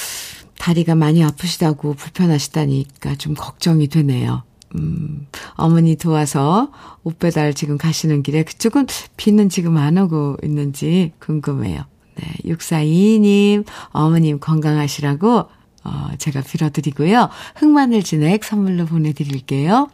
다리가 0.58 0.96
많이 0.96 1.22
아프시다고 1.22 1.94
불편하시다니까 1.94 3.14
좀 3.14 3.34
걱정이 3.34 3.86
되네요. 3.86 4.42
음, 4.76 5.26
어머니 5.54 5.96
도와서 5.96 6.70
옷 7.04 7.18
배달 7.18 7.54
지금 7.54 7.78
가시는 7.78 8.22
길에 8.22 8.42
그쪽은 8.42 8.86
비는 9.16 9.48
지금 9.48 9.76
안 9.76 9.98
오고 9.98 10.38
있는지 10.42 11.12
궁금해요. 11.18 11.82
네, 12.16 12.52
6422님, 12.52 13.64
어머님 13.88 14.38
건강하시라고, 14.38 15.44
어, 15.84 16.08
제가 16.18 16.42
빌어드리고요. 16.42 17.28
흑마늘 17.56 18.02
진액 18.02 18.44
선물로 18.44 18.86
보내드릴게요. 18.86 19.88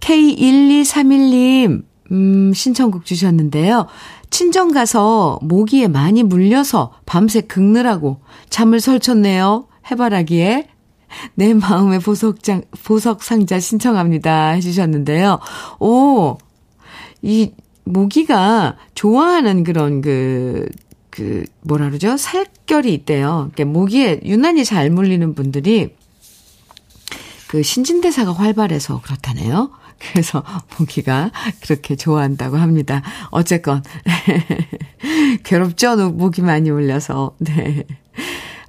K1231님, 0.00 1.82
음, 2.12 2.52
신청곡 2.54 3.04
주셨는데요. 3.04 3.86
친정 4.30 4.72
가서 4.72 5.38
모기에 5.42 5.88
많이 5.88 6.22
물려서 6.22 6.92
밤새 7.06 7.40
긁느라고 7.40 8.20
잠을 8.48 8.80
설쳤네요. 8.80 9.66
해바라기에 9.90 10.68
내 11.34 11.54
마음의 11.54 12.00
보석장, 12.00 12.62
보석 12.84 13.22
상자 13.22 13.60
신청합니다. 13.60 14.50
해주셨는데요. 14.50 15.38
오, 15.80 16.38
이, 17.22 17.52
모기가 17.84 18.76
좋아하는 18.94 19.64
그런 19.64 20.02
그, 20.02 20.68
그, 21.10 21.44
뭐라 21.62 21.88
그러죠? 21.88 22.16
살결이 22.16 22.92
있대요. 22.94 23.50
그러니까 23.54 23.64
모기에 23.78 24.20
유난히 24.24 24.64
잘 24.64 24.90
물리는 24.90 25.34
분들이 25.34 25.94
그 27.48 27.62
신진대사가 27.62 28.32
활발해서 28.32 29.00
그렇다네요. 29.00 29.70
그래서 29.98 30.44
모기가 30.78 31.30
그렇게 31.60 31.96
좋아한다고 31.96 32.56
합니다. 32.56 33.02
어쨌건 33.30 33.82
괴롭죠? 35.44 36.10
모기 36.10 36.42
많이 36.42 36.70
물려서. 36.70 37.34
네. 37.38 37.84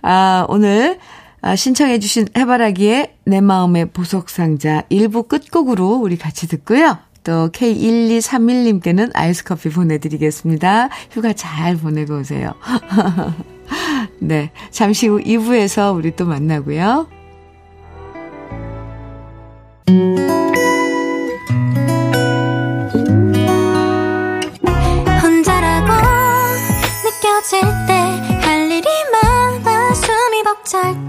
아, 0.01 0.45
오늘 0.49 0.97
아, 1.41 1.55
신청해 1.55 1.99
주신 1.99 2.27
해바라기의 2.37 3.13
내 3.25 3.41
마음의 3.41 3.91
보석상자 3.91 4.83
1부 4.91 5.27
끝곡으로 5.27 5.95
우리 5.95 6.17
같이 6.17 6.47
듣고요. 6.47 6.97
또 7.23 7.49
K1231님께는 7.51 9.11
아이스 9.13 9.43
커피 9.43 9.69
보내드리겠습니다. 9.69 10.89
휴가 11.11 11.33
잘 11.33 11.75
보내고 11.77 12.19
오세요. 12.19 12.53
네. 14.19 14.51
잠시 14.71 15.07
후 15.07 15.19
2부에서 15.21 15.95
우리 15.95 16.15
또 16.15 16.25
만나고요. 16.25 17.07
혼자라고 25.21 25.91
느껴질 27.03 27.61
때 27.87 28.09
할 28.41 28.71
일이 28.71 28.87
많아 29.11 29.93
숨이 29.93 30.43
벅찰 30.43 30.93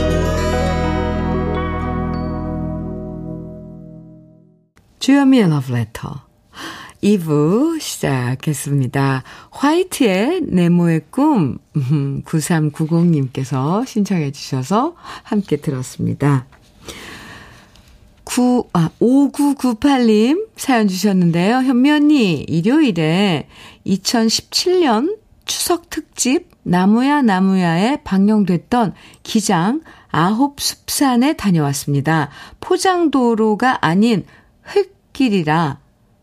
주현미의 5.01 5.45
Letter. 5.45 6.15
2부 7.01 7.81
시작했습니다. 7.81 9.23
화이트의 9.49 10.41
네모의 10.41 11.01
꿈 11.09 11.57
9390님께서 11.73 13.83
신청해 13.87 14.31
주셔서 14.31 14.93
함께 15.23 15.57
들었습니다. 15.57 16.45
9, 18.25 18.69
아, 18.73 18.91
5998님 19.01 20.45
사연 20.55 20.87
주셨는데요. 20.87 21.63
현미 21.63 21.89
언니, 21.89 22.43
일요일에 22.43 23.47
2017년 23.87 25.17
추석 25.45 25.89
특집 25.89 26.51
나무야 26.61 27.23
나무야에 27.23 28.03
방영됐던 28.03 28.93
기장 29.23 29.81
아홉 30.11 30.61
숲산에 30.61 31.33
다녀왔습니다. 31.33 32.29
포장도로가 32.59 33.83
아닌 33.83 34.25
흙길이라 34.71 35.79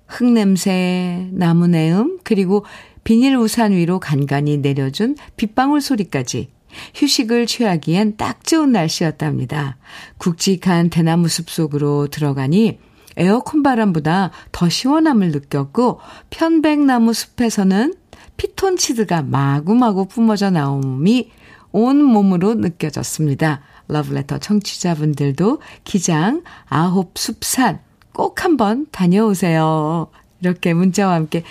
흙냄새, 0.06 1.28
나무내음, 1.32 2.18
그리고 2.24 2.64
비닐 3.04 3.36
우산 3.36 3.72
위로 3.72 4.00
간간히 4.00 4.58
내려준 4.58 5.16
빗방울 5.36 5.80
소리까지 5.80 6.50
휴식을 6.94 7.46
취하기엔 7.46 8.16
딱 8.16 8.44
좋은 8.44 8.72
날씨였답니다. 8.72 9.76
굵직한 10.18 10.90
대나무 10.90 11.28
숲 11.28 11.50
속으로 11.50 12.08
들어가니 12.08 12.78
에어컨 13.16 13.62
바람보다 13.62 14.30
더 14.52 14.68
시원함을 14.68 15.30
느꼈고 15.32 16.00
편백나무 16.30 17.12
숲에서는 17.12 17.94
피톤치드가 18.36 19.22
마구마구 19.22 20.06
뿜어져 20.06 20.50
나옴이 20.50 21.30
온 21.72 22.02
몸으로 22.02 22.54
느껴졌습니다. 22.54 23.62
러브레터 23.88 24.38
청취자분들도 24.38 25.60
기장 25.84 26.42
아홉 26.66 27.18
숲산 27.18 27.80
꼭 28.18 28.44
한번 28.44 28.88
다녀오세요. 28.90 30.08
이렇게 30.40 30.74
문자와 30.74 31.14
함께 31.14 31.44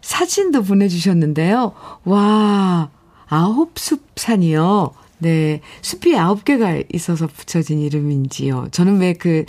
사진도 0.00 0.62
보내주셨는데요. 0.62 1.74
와, 2.04 2.88
아홉 3.26 3.78
숲산이요. 3.78 4.94
네. 5.18 5.60
숲이 5.82 6.16
아홉 6.16 6.46
개가 6.46 6.80
있어서 6.94 7.26
붙여진 7.26 7.78
이름인지요. 7.78 8.68
저는 8.70 9.00
왜 9.00 9.12
그, 9.12 9.44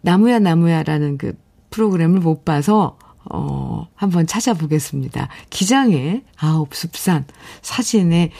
나무야, 0.00 0.40
나무야라는 0.40 1.18
그 1.18 1.38
프로그램을 1.70 2.18
못 2.18 2.44
봐서, 2.44 2.98
어, 3.30 3.86
한번 3.94 4.26
찾아보겠습니다. 4.26 5.28
기장의 5.50 6.24
아홉 6.36 6.74
숲산 6.74 7.26
사진에 7.62 8.32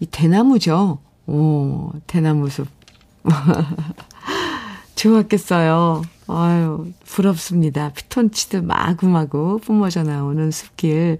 이 0.00 0.06
대나무죠. 0.06 0.98
오, 1.26 1.92
대나무 2.06 2.50
숲. 2.50 2.68
좋았겠어요. 4.96 6.02
아유, 6.28 6.92
부럽습니다. 7.04 7.90
피톤치드 7.90 8.58
마구마구 8.58 9.58
뿜어져 9.62 10.02
나오는 10.02 10.50
숲길, 10.50 11.18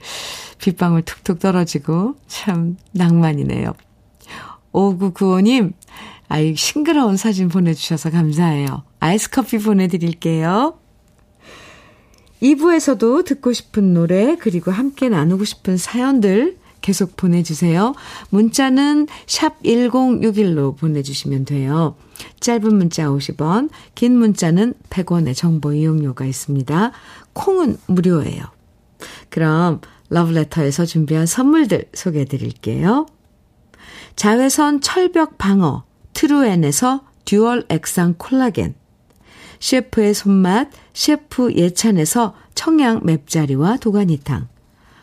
빗방울 0.58 1.02
툭툭 1.02 1.38
떨어지고, 1.38 2.14
참 2.28 2.76
낭만이네요. 2.92 3.72
5995님, 4.72 5.72
아이, 6.28 6.56
싱그러운 6.56 7.16
사진 7.16 7.48
보내주셔서 7.48 8.10
감사해요. 8.10 8.84
아이스 9.00 9.30
커피 9.30 9.58
보내드릴게요. 9.58 10.78
2부에서도 12.42 13.24
듣고 13.24 13.52
싶은 13.52 13.92
노래, 13.94 14.36
그리고 14.36 14.70
함께 14.70 15.08
나누고 15.08 15.44
싶은 15.44 15.76
사연들 15.76 16.58
계속 16.80 17.16
보내주세요. 17.16 17.94
문자는 18.30 19.06
샵 19.26 19.62
1061로 19.62 20.76
보내주시면 20.76 21.44
돼요. 21.44 21.94
짧은 22.40 22.74
문자 22.74 23.06
50원, 23.06 23.70
긴 23.94 24.16
문자는 24.16 24.74
100원의 24.90 25.36
정보 25.36 25.72
이용료가 25.72 26.24
있습니다. 26.24 26.92
콩은 27.32 27.78
무료예요. 27.86 28.44
그럼 29.28 29.80
러브레터에서 30.10 30.84
준비한 30.84 31.26
선물들 31.26 31.86
소개해 31.94 32.26
드릴게요. 32.26 33.06
자외선 34.16 34.80
철벽 34.80 35.38
방어 35.38 35.84
트루엔에서 36.12 37.04
듀얼 37.24 37.64
액상 37.68 38.16
콜라겐 38.18 38.74
셰프의 39.60 40.12
손맛 40.12 40.70
셰프 40.92 41.54
예찬에서 41.54 42.34
청양 42.54 43.00
맵자리와 43.04 43.78
도가니탕 43.78 44.48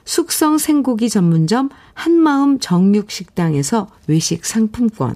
숙성 0.06 0.58
생고기 0.58 1.10
전문점 1.10 1.70
한마음 1.94 2.60
정육식당에서 2.60 3.90
외식 4.08 4.46
상품권 4.46 5.16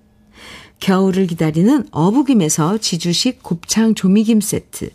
겨울을 0.81 1.27
기다리는 1.27 1.85
어부김에서 1.91 2.79
지주식 2.79 3.43
곱창 3.43 3.93
조미김 3.95 4.41
세트. 4.41 4.89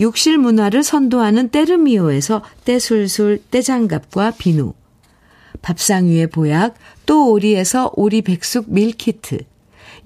욕실 0.00 0.38
문화를 0.38 0.82
선도하는 0.82 1.50
때르미오에서 1.50 2.42
때술술 2.64 3.44
때장갑과 3.50 4.32
비누. 4.38 4.72
밥상 5.60 6.06
위의 6.06 6.26
보약 6.26 6.74
또 7.04 7.30
오리에서 7.32 7.92
오리 7.96 8.22
백숙 8.22 8.72
밀키트. 8.72 9.40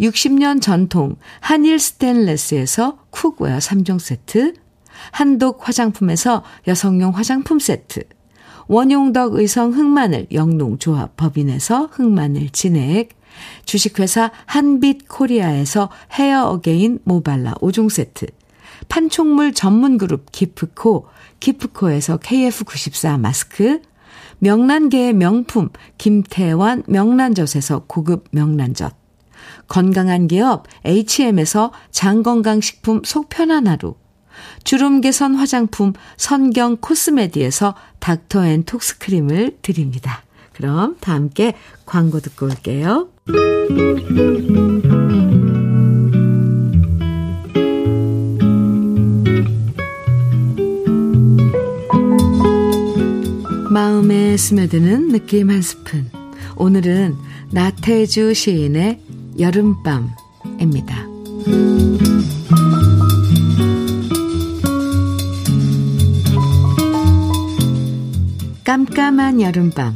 60년 0.01 0.61
전통 0.61 1.15
한일 1.39 1.79
스텐레스에서 1.79 2.99
cookware 3.11 3.59
3종 3.59 4.01
세트. 4.01 4.55
한독 5.13 5.69
화장품에서 5.69 6.43
여성용 6.67 7.13
화장품 7.15 7.61
세트. 7.61 8.03
원용덕 8.67 9.35
의성 9.35 9.75
흑마늘 9.75 10.27
영농조합 10.33 11.17
법인에서 11.17 11.91
흑마늘 11.93 12.49
진액 12.51 13.11
주식회사 13.65 14.31
한빛 14.47 15.09
코리아에서 15.09 15.91
헤어 16.13 16.45
어게인 16.49 17.01
모발라 17.05 17.55
5종 17.55 17.91
세트 17.91 18.27
판촉물 18.89 19.53
전문 19.55 19.99
그룹 19.99 20.31
기프코 20.33 21.07
기프코에서 21.41 22.19
KF94 22.19 23.19
마스크 23.19 23.81
명란계의 24.39 25.15
명품 25.15 25.71
김태환 25.99 26.83
명란젓에서 26.87 27.85
고급 27.87 28.27
명란젓 28.31 28.95
건강한 29.69 30.29
기업 30.29 30.67
H&M에서 30.85 31.73
장건강식품 31.91 33.03
속편한 33.05 33.67
하루 33.67 33.95
주름 34.65 35.01
개선 35.01 35.35
화장품 35.35 35.93
선경 36.17 36.79
코스메디에서 36.79 37.75
닥터앤톡스크림을 38.01 39.59
드립니다. 39.63 40.23
그럼 40.53 40.97
다 41.01 41.13
함께 41.13 41.55
광고 41.87 42.21
듣고 42.21 42.47
올게요. 42.47 43.09
마음에 53.71 54.37
스며드는 54.37 55.09
느낌 55.09 55.51
한 55.51 55.63
스푼. 55.63 56.11
오늘은 56.57 57.17
나태주 57.51 58.35
시인의 58.35 59.01
여름밤입니다. 59.39 61.07
깜깜한 68.65 69.41
여름밤. 69.41 69.95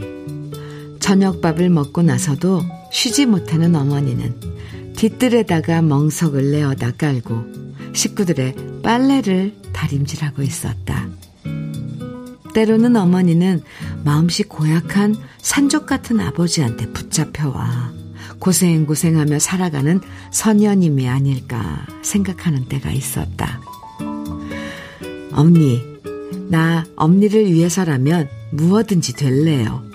저녁밥을 0.98 1.68
먹고 1.70 2.02
나서도 2.02 2.77
쉬지 2.90 3.26
못하는 3.26 3.74
어머니는 3.74 4.34
뒤뜰에다가 4.96 5.82
멍석을 5.82 6.50
내어다 6.50 6.92
깔고 6.92 7.44
식구들의 7.94 8.54
빨래를 8.82 9.54
다림질하고 9.72 10.42
있었다. 10.42 11.08
때로는 12.54 12.96
어머니는 12.96 13.62
마음씨 14.04 14.44
고약한 14.44 15.14
산적 15.38 15.86
같은 15.86 16.18
아버지한테 16.20 16.90
붙잡혀와 16.92 17.92
고생고생하며 18.38 19.38
살아가는 19.38 20.00
선녀님이 20.32 21.08
아닐까 21.08 21.86
생각하는 22.02 22.66
때가 22.66 22.90
있었다. 22.90 23.60
엄니, 25.32 25.82
나 26.48 26.84
엄니를 26.96 27.52
위해서라면 27.52 28.28
무엇든지 28.50 29.14
될래요. 29.14 29.87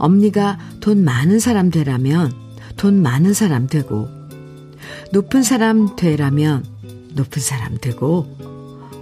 엄니가 0.00 0.58
돈 0.80 1.04
많은 1.04 1.38
사람 1.38 1.70
되라면 1.70 2.32
돈 2.76 3.02
많은 3.02 3.34
사람 3.34 3.66
되고, 3.66 4.08
높은 5.12 5.42
사람 5.42 5.94
되라면 5.94 6.64
높은 7.14 7.40
사람 7.40 7.78
되고, 7.78 8.36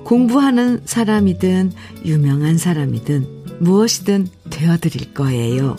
공부하는 0.05 0.83
사람이든 0.85 1.73
유명한 2.05 2.59
사람이든 2.59 3.61
무엇이든 3.61 4.29
되어드릴 4.51 5.15
거예요. 5.15 5.77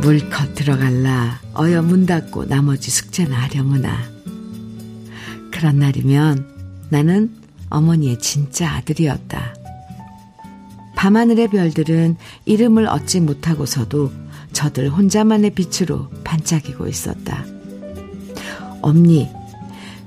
물컷 0.00 0.54
들어갈라 0.54 1.40
어여 1.56 1.82
문 1.82 2.06
닫고 2.06 2.46
나머지 2.46 2.90
숙제나 2.90 3.36
하려무나. 3.42 3.98
그런 5.52 5.78
날이면 5.78 6.88
나는 6.88 7.32
어머니의 7.70 8.18
진짜 8.18 8.72
아들이었다. 8.72 9.61
밤하늘의 11.02 11.48
별들은 11.48 12.16
이름을 12.44 12.86
얻지 12.86 13.22
못하고서도 13.22 14.12
저들 14.52 14.88
혼자만의 14.88 15.50
빛으로 15.50 16.08
반짝이고 16.22 16.86
있었다. 16.86 17.44
엄니, 18.82 19.28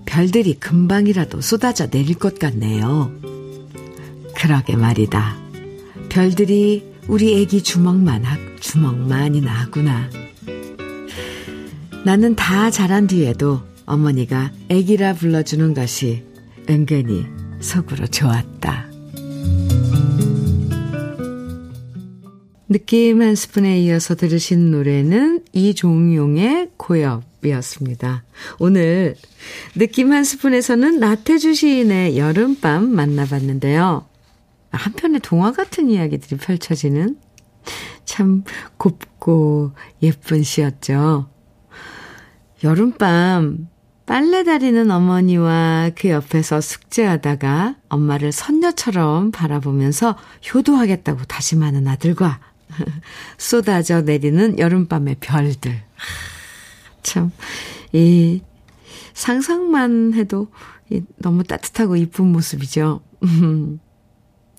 별들이 0.06 0.54
금방이라도 0.54 1.42
쏟아져 1.42 1.90
내릴 1.90 2.16
것 2.16 2.40
같네요. 2.40 3.12
그러게 4.38 4.78
말이다. 4.78 5.36
별들이 6.08 6.94
우리 7.10 7.42
애기 7.42 7.62
주먹만, 7.62 8.24
하, 8.24 8.38
주먹만이나 8.62 9.52
하구나. 9.52 10.10
나는 12.06 12.38
다 12.38 12.72
자란 12.72 13.08
뒤에도 13.08 13.64
어머니가 13.86 14.54
애기라 14.70 15.16
불러주는 15.16 15.74
것이 15.74 16.24
은근히 16.70 17.26
속으로 17.60 18.08
좋았다. 18.08 18.96
느낌 22.68 23.22
한 23.22 23.36
스푼에 23.36 23.80
이어서 23.82 24.16
들으신 24.16 24.72
노래는 24.72 25.44
이종용의 25.54 26.72
고엽이었습니다. 26.78 28.24
오늘 28.58 29.16
느낌 29.76 30.12
한 30.12 30.24
스푼에서는 30.24 31.00
나태주 31.00 31.54
시인의 31.54 32.18
여름밤 32.18 32.90
만나봤는데요. 32.90 34.08
한편의 34.72 35.20
동화 35.22 35.52
같은 35.52 35.90
이야기들이 35.90 36.38
펼쳐지는 36.38 37.18
참 38.04 38.44
곱고 38.78 39.72
예쁜 40.02 40.42
시였죠. 40.42 41.30
여름밤 42.64 43.68
빨래 44.08 44.44
다리는 44.44 44.90
어머니와 44.90 45.92
그 45.96 46.10
옆에서 46.10 46.62
숙제하다가 46.62 47.76
엄마를 47.90 48.32
선녀처럼 48.32 49.32
바라보면서 49.32 50.16
효도하겠다고 50.54 51.26
다짐하는 51.26 51.88
아들과 51.88 52.40
쏟아져 53.38 54.02
내리는 54.02 54.58
여름밤의 54.60 55.18
별들. 55.20 55.84
참, 57.04 57.32
이 57.94 58.42
상상만 59.14 60.14
해도 60.14 60.48
너무 61.18 61.44
따뜻하고 61.44 61.96
이쁜 61.96 62.32
모습이죠. 62.32 63.02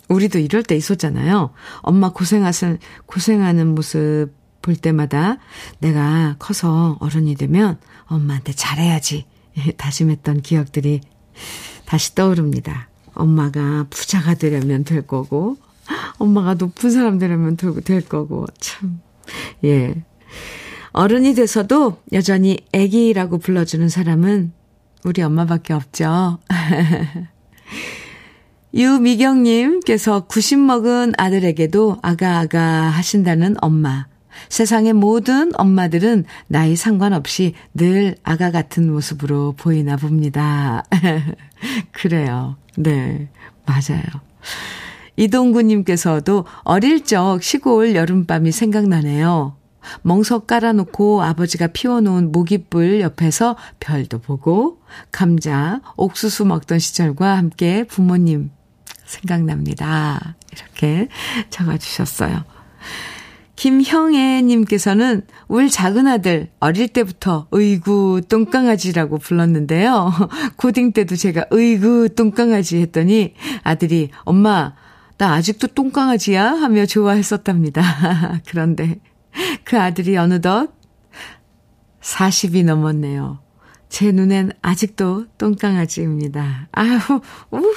우리도 0.09 0.39
이럴 0.39 0.63
때 0.63 0.77
있었잖아요. 0.77 1.53
엄마 1.81 2.13
고생하는, 2.13 2.79
고생하는 3.07 3.75
모습 3.75 4.29
볼 4.63 4.77
때마다 4.77 5.39
내가 5.79 6.37
커서 6.39 6.97
어른이 7.01 7.37
되면 7.37 7.79
엄마한테 8.07 8.53
잘해야지 8.53 9.27
다짐했던 9.77 10.43
기억들이 10.43 11.01
다시 11.85 12.15
떠오릅니다. 12.15 12.89
엄마가 13.15 13.87
부자가 13.91 14.35
되려면 14.35 14.85
될 14.85 15.07
거고, 15.07 15.57
엄마가 16.19 16.55
높은 16.55 16.91
사람 16.91 17.19
되려면 17.19 17.57
될 17.57 18.07
거고, 18.07 18.47
참. 18.59 19.01
예. 19.65 19.95
어른이 20.93 21.35
돼서도 21.35 21.99
여전히 22.13 22.59
애기라고 22.73 23.39
불러주는 23.39 23.89
사람은 23.89 24.53
우리 25.05 25.23
엄마밖에 25.23 25.75
없죠. 25.75 26.39
유미경님께서 28.75 30.27
90 30.27 30.59
먹은 30.61 31.13
아들에게도 31.17 31.99
아가아가 32.03 32.61
하신다는 32.91 33.57
엄마. 33.61 34.07
세상의 34.49 34.93
모든 34.93 35.53
엄마들은 35.55 36.25
나이 36.47 36.77
상관없이 36.77 37.55
늘 37.75 38.17
아가 38.23 38.51
같은 38.51 38.91
모습으로 38.91 39.55
보이나 39.57 39.97
봅니다. 39.97 40.85
그래요. 41.93 42.57
네, 42.77 43.29
맞아요. 43.65 44.03
이동구님께서도 45.17 46.45
어릴 46.63 47.05
적 47.05 47.43
시골 47.43 47.95
여름밤이 47.95 48.53
생각나네요. 48.53 49.57
멍석 50.03 50.47
깔아놓고 50.47 51.23
아버지가 51.23 51.69
피워놓은 51.69 52.33
모깃불 52.33 53.01
옆에서 53.01 53.57
별도 53.81 54.19
보고 54.19 54.81
감자, 55.13 55.81
옥수수 55.97 56.45
먹던 56.45 56.79
시절과 56.79 57.37
함께 57.37 57.85
부모님 57.85 58.51
생각납니다. 59.05 60.37
이렇게 60.53 61.09
적어주셨어요. 61.51 62.45
김형애님께서는 63.55 65.23
울 65.49 65.71
작은 65.71 66.07
아들 66.07 66.51
어릴 66.61 66.89
때부터 66.89 67.47
의구 67.53 68.21
똥강아지라고 68.29 69.19
불렀는데요. 69.19 70.13
고딩 70.57 70.93
때도 70.93 71.17
제가 71.17 71.47
의구 71.51 72.11
똥강아지 72.15 72.83
했더니 72.83 73.35
아들이 73.63 74.11
엄마 74.25 74.75
나 75.19 75.33
아직도 75.35 75.69
똥강아지야 75.69 76.45
하며 76.45 76.85
좋아했었답니다. 76.87 78.41
그런데 78.47 79.01
그 79.65 79.79
아들이 79.81 80.17
어느덧 80.17 80.75
40이 82.01 82.65
넘었네요. 82.65 83.41
제 83.89 84.13
눈엔 84.13 84.53
아직도 84.63 85.27
똥강아지입니다. 85.39 86.69
아유, 86.73 86.99
우, 87.51 87.75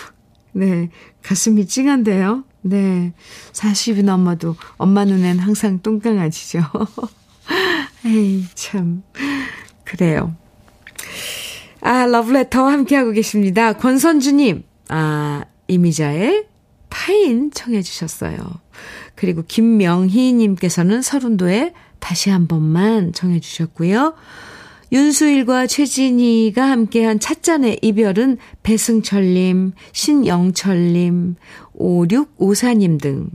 네, 0.52 0.90
가슴이 1.24 1.68
찡한데요. 1.68 2.44
네, 2.62 3.14
40이 3.54 4.04
넘어도 4.04 4.56
엄마 4.78 5.06
눈엔 5.06 5.40
항상 5.40 5.80
똥강아지죠. 5.82 6.60
에이, 8.06 8.46
참. 8.54 9.04
그래요. 9.86 10.36
아, 11.82 12.06
러브레터 12.06 12.68
함께하고 12.68 13.12
계십니다. 13.12 13.74
권선주님, 13.74 14.64
아, 14.90 15.46
이미자의 15.68 16.48
타인 16.90 17.52
청해 17.52 17.82
주셨어요. 17.82 18.38
그리고 19.16 19.44
김명희 19.48 20.34
님께서는 20.34 21.02
서른도에 21.02 21.74
다시 22.00 22.30
한 22.30 22.48
번만 22.48 23.14
정해주셨고요. 23.14 24.16
윤수일과 24.92 25.68
최진희가 25.68 26.64
함께한 26.70 27.20
찻잔의 27.20 27.80
이별은 27.84 28.38
배승철님, 28.64 29.74
신영철님, 29.92 31.36
5654님 31.78 33.00
등 33.00 33.30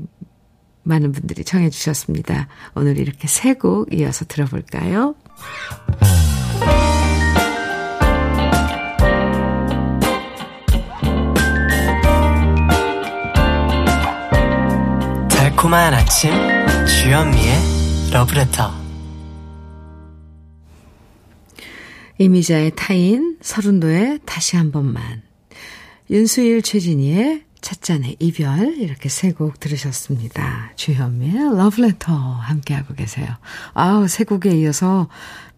많은 0.83 1.13
분들이 1.13 1.45
청해 1.45 1.71
주셨습니다. 1.71 2.49
오늘 2.75 2.99
이렇게 2.99 3.29
세 3.29 3.55
곡 3.55 3.95
이어서 3.95 4.25
들어볼까요? 4.25 5.15
달콤한 15.65 15.95
아침 15.95 16.31
주현미의 16.87 18.11
러브레터 18.13 18.71
이미자의 22.19 22.73
타인 22.77 23.39
서른도의 23.41 24.21
다시 24.27 24.57
한 24.57 24.71
번만 24.73 25.23
윤수일 26.11 26.61
최진희의 26.61 27.45
찻잔의 27.63 28.17
이별 28.21 28.77
이렇게 28.77 29.09
세 29.09 29.33
곡 29.33 29.59
들으셨습니다. 29.59 30.73
주현미의 30.77 31.57
러브레터 31.57 32.13
함께하고 32.13 32.93
계세요. 32.95 33.27
아우 33.73 34.07
세 34.07 34.25
곡에 34.25 34.51
이어서 34.59 35.09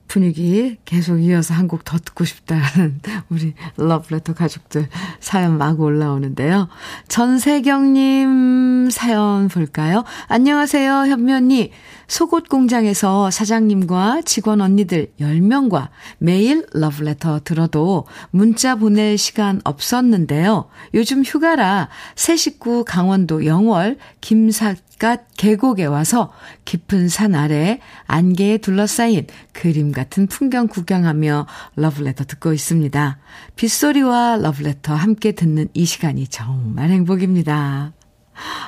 분위기 0.08 0.76
계속 0.84 1.18
이어서 1.18 1.54
한 1.54 1.66
곡 1.68 1.84
더 1.84 1.98
듣고 1.98 2.24
싶다는 2.24 3.00
우리 3.28 3.54
러브레터 3.76 4.34
가족들 4.34 4.88
사연 5.20 5.58
막 5.58 5.80
올라오는데요. 5.80 6.68
전세경님 7.08 8.88
사연 8.90 9.48
볼까요? 9.48 10.04
안녕하세요, 10.28 11.06
언니. 11.10 11.70
속옷 12.08 12.48
공장에서 12.48 13.30
사장님과 13.32 14.22
직원 14.24 14.60
언니들 14.60 15.12
10명과 15.20 15.88
매일 16.18 16.64
러브레터 16.72 17.40
들어도 17.42 18.06
문자 18.30 18.76
보낼 18.76 19.18
시간 19.18 19.60
없었는데요. 19.64 20.68
요즘 20.94 21.24
휴가라 21.24 21.88
새 22.14 22.36
식구 22.36 22.84
강원도 22.84 23.44
영월 23.44 23.98
김 24.20 24.50
삿갓 24.96 25.36
계곡에 25.36 25.84
와서 25.84 26.32
깊은 26.64 27.08
산 27.08 27.34
아래 27.34 27.80
안개에 28.06 28.58
둘러싸인 28.58 29.26
그림 29.52 29.92
같은 29.92 30.26
풍경 30.26 30.68
구경하며 30.68 31.46
러브레터 31.76 32.24
듣고 32.24 32.52
있습니다. 32.52 33.18
빗소리와 33.56 34.36
러브레터 34.36 34.94
함께 34.94 35.32
듣는 35.32 35.68
이 35.74 35.84
시간이 35.84 36.28
정말 36.28 36.90
행복입니다. 36.90 37.92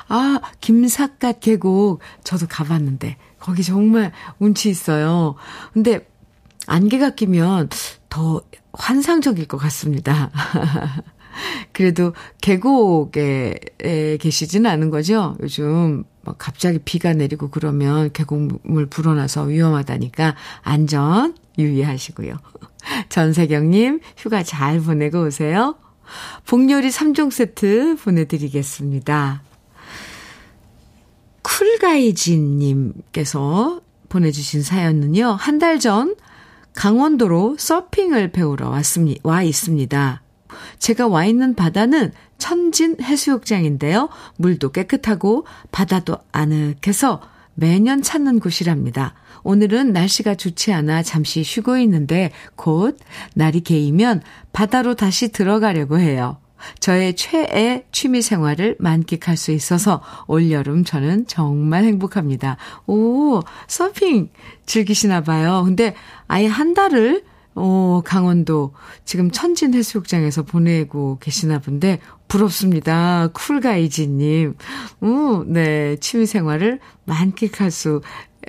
아, 0.09 0.41
김삿갓 0.61 1.41
계곡 1.41 2.01
저도 2.25 2.47
가봤는데 2.47 3.17
거기 3.39 3.63
정말 3.63 4.13
운치 4.39 4.71
있어요. 4.71 5.35
근데 5.73 6.07
안개가 6.67 7.11
끼면 7.11 7.69
더 8.09 8.43
환상적일 8.73 9.47
것 9.47 9.59
같습니다. 9.59 10.31
그래도 11.73 12.15
계곡에 12.41 13.55
계시지는 14.21 14.71
않은 14.71 14.91
거죠? 14.91 15.37
요즘 15.41 16.05
막 16.29 16.37
갑자기 16.39 16.79
비가 16.79 17.13
내리고 17.15 17.49
그러면 17.49 18.13
계곡물 18.13 18.87
불어나서 18.87 19.45
위험하다니까 19.45 20.35
안전 20.63 21.35
유의하시고요. 21.59 22.37
전세경님 23.09 24.01
휴가 24.17 24.43
잘 24.43 24.81
보내고 24.81 25.25
오세요. 25.25 25.77
복요리 26.47 26.89
3종 26.91 27.31
세트 27.31 27.97
보내드리겠습니다. 28.03 29.43
쿨가이진님께서 31.43 33.81
보내주신 34.09 34.63
사연은요, 34.63 35.37
한 35.39 35.59
달 35.59 35.79
전 35.79 36.17
강원도로 36.75 37.57
서핑을 37.59 38.33
배우러 38.33 38.69
왔습니, 38.71 39.19
와 39.23 39.43
있습니다. 39.43 40.23
제가 40.79 41.09
와 41.09 41.25
있는 41.25 41.55
바다는 41.55 42.13
천진 42.39 42.97
해수욕장인데요. 43.03 44.09
물도 44.37 44.73
깨끗하고 44.73 45.47
바다도 45.71 46.19
아늑해서 46.33 47.21
매년 47.55 48.03
찾는 48.03 48.39
곳이랍니다. 48.39 49.15
오늘은 49.43 49.93
날씨가 49.93 50.37
좋지 50.37 50.73
않아 50.73 51.03
잠시 51.03 51.43
쉬고 51.43 51.77
있는데 51.79 52.31
곧 52.55 52.99
날이 53.35 53.61
개이면 53.61 54.23
바다로 54.53 54.95
다시 54.95 55.33
들어가려고 55.33 55.99
해요. 55.99 56.39
저의 56.81 57.15
최애 57.15 57.87
취미 57.93 58.23
생활을 58.23 58.77
만끽할 58.79 59.37
수 59.37 59.53
있어서 59.53 60.03
올여름 60.27 60.85
저는 60.85 61.27
정말 61.27 61.85
행복합니다. 61.85 62.57
오, 62.87 63.41
서핑 63.67 64.31
즐기시나 64.67 65.23
봐요. 65.23 65.63
근데 65.65 65.95
아예 66.27 66.47
한 66.47 66.75
달을 66.75 67.25
어, 67.59 68.03
강원도 68.05 68.73
지금 69.05 69.31
천진 69.31 69.75
해수욕장에서 69.75 70.45
보내고 70.45 71.19
계시나 71.21 71.59
본데 71.59 71.99
부럽습니다. 72.29 73.29
쿨가이지님. 73.33 74.55
오, 75.01 75.45
네, 75.45 75.97
취미 75.97 76.27
생활을 76.27 76.79
만끽할 77.05 77.71
수 77.71 78.01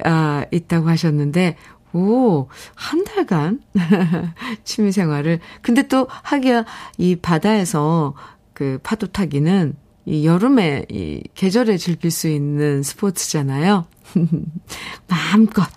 아, 0.03 0.45
있다고 0.51 0.89
하셨는데 0.89 1.57
오, 1.93 2.47
한 2.75 3.03
달간 3.03 3.61
취미 4.63 4.91
생활을. 4.91 5.39
근데 5.61 5.87
또 5.87 6.07
하기야 6.09 6.65
이 6.97 7.15
바다에서 7.15 8.13
그 8.53 8.79
파도 8.83 9.07
타기는 9.07 9.75
이 10.05 10.25
여름에 10.25 10.85
이 10.89 11.23
계절에 11.33 11.77
즐길 11.77 12.11
수 12.11 12.27
있는 12.27 12.83
스포츠잖아요. 12.83 13.85
마음껏 15.07 15.67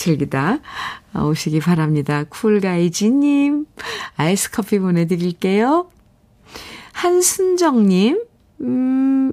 즐기다 0.00 0.60
오시기 1.14 1.60
바랍니다. 1.60 2.24
쿨가이지님, 2.24 3.66
아이스 4.16 4.50
커피 4.50 4.78
보내드릴게요. 4.78 5.90
한순정님, 6.92 8.24
음, 8.62 9.32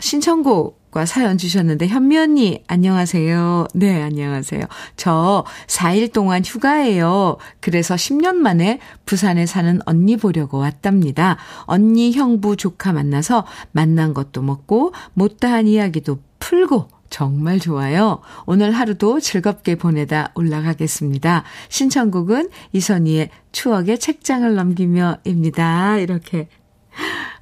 신청곡 0.00 0.86
추억과 0.96 1.04
사연 1.04 1.36
주셨는데, 1.36 1.88
현미 1.88 2.16
언니, 2.16 2.64
안녕하세요. 2.66 3.68
네, 3.74 4.02
안녕하세요. 4.02 4.62
저 4.96 5.44
4일 5.66 6.10
동안 6.10 6.42
휴가예요. 6.42 7.36
그래서 7.60 7.94
10년 7.94 8.36
만에 8.36 8.80
부산에 9.04 9.44
사는 9.44 9.78
언니 9.84 10.16
보려고 10.16 10.56
왔답니다. 10.56 11.36
언니, 11.64 12.12
형부, 12.12 12.56
조카 12.56 12.94
만나서 12.94 13.44
만난 13.72 14.14
것도 14.14 14.40
먹고, 14.40 14.92
못다한 15.12 15.66
이야기도 15.66 16.20
풀고, 16.38 16.88
정말 17.16 17.58
좋아요. 17.58 18.20
오늘 18.44 18.72
하루도 18.72 19.20
즐겁게 19.20 19.74
보내다 19.74 20.32
올라가겠습니다. 20.34 21.44
신청곡은 21.70 22.50
이선희의 22.74 23.30
추억의 23.52 23.98
책장을 23.98 24.54
넘기며입니다. 24.54 25.96
이렇게 25.96 26.48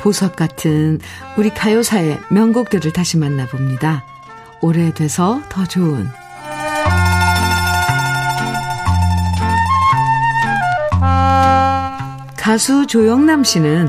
보석 0.00 0.36
같은 0.36 1.00
우리 1.36 1.50
가요사의 1.50 2.20
명곡들을 2.30 2.92
다시 2.92 3.16
만나봅니다. 3.18 4.04
오래돼서 4.60 5.42
더 5.48 5.64
좋은 5.64 6.08
가수 12.36 12.86
조영남 12.86 13.44
씨는 13.44 13.88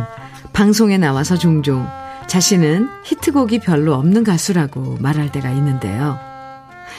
방송에 0.51 0.97
나와서 0.97 1.37
종종 1.37 1.87
자신은 2.29 2.89
히트곡이 3.05 3.57
별로 3.59 3.95
없는 3.95 4.23
가수라고 4.23 4.97
말할 4.99 5.31
때가 5.31 5.49
있는데요. 5.49 6.19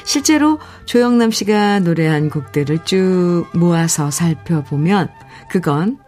실제로 0.05 0.59
조영남 0.87 1.31
씨가 1.31 1.79
노래한 1.79 2.31
곡들을 2.31 2.85
쭉 2.85 3.47
모아서 3.55 4.11
살펴보면 4.11 5.09
그건 5.49 5.99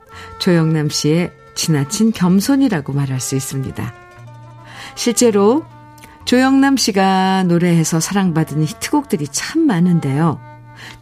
조영남 0.40 0.88
씨의 0.88 1.30
지나친 1.54 2.10
겸손이라고 2.10 2.92
말할 2.92 3.20
수 3.20 3.36
있습니다. 3.36 3.94
실제로 4.96 5.64
조영남 6.24 6.76
씨가 6.76 7.44
노래해서 7.44 8.00
사랑받은 8.00 8.64
히트곡들이 8.64 9.28
참 9.28 9.68
많은데요. 9.68 10.40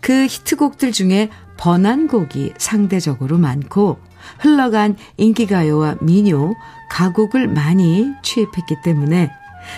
그 0.00 0.26
히트곡들 0.26 0.92
중에 0.92 1.30
번안곡이 1.56 2.52
상대적으로 2.58 3.38
많고 3.38 3.98
흘러간 4.38 4.96
인기가요와 5.16 5.96
민요, 6.00 6.54
가곡을 6.90 7.48
많이 7.48 8.12
취입했기 8.22 8.76
때문에 8.82 9.30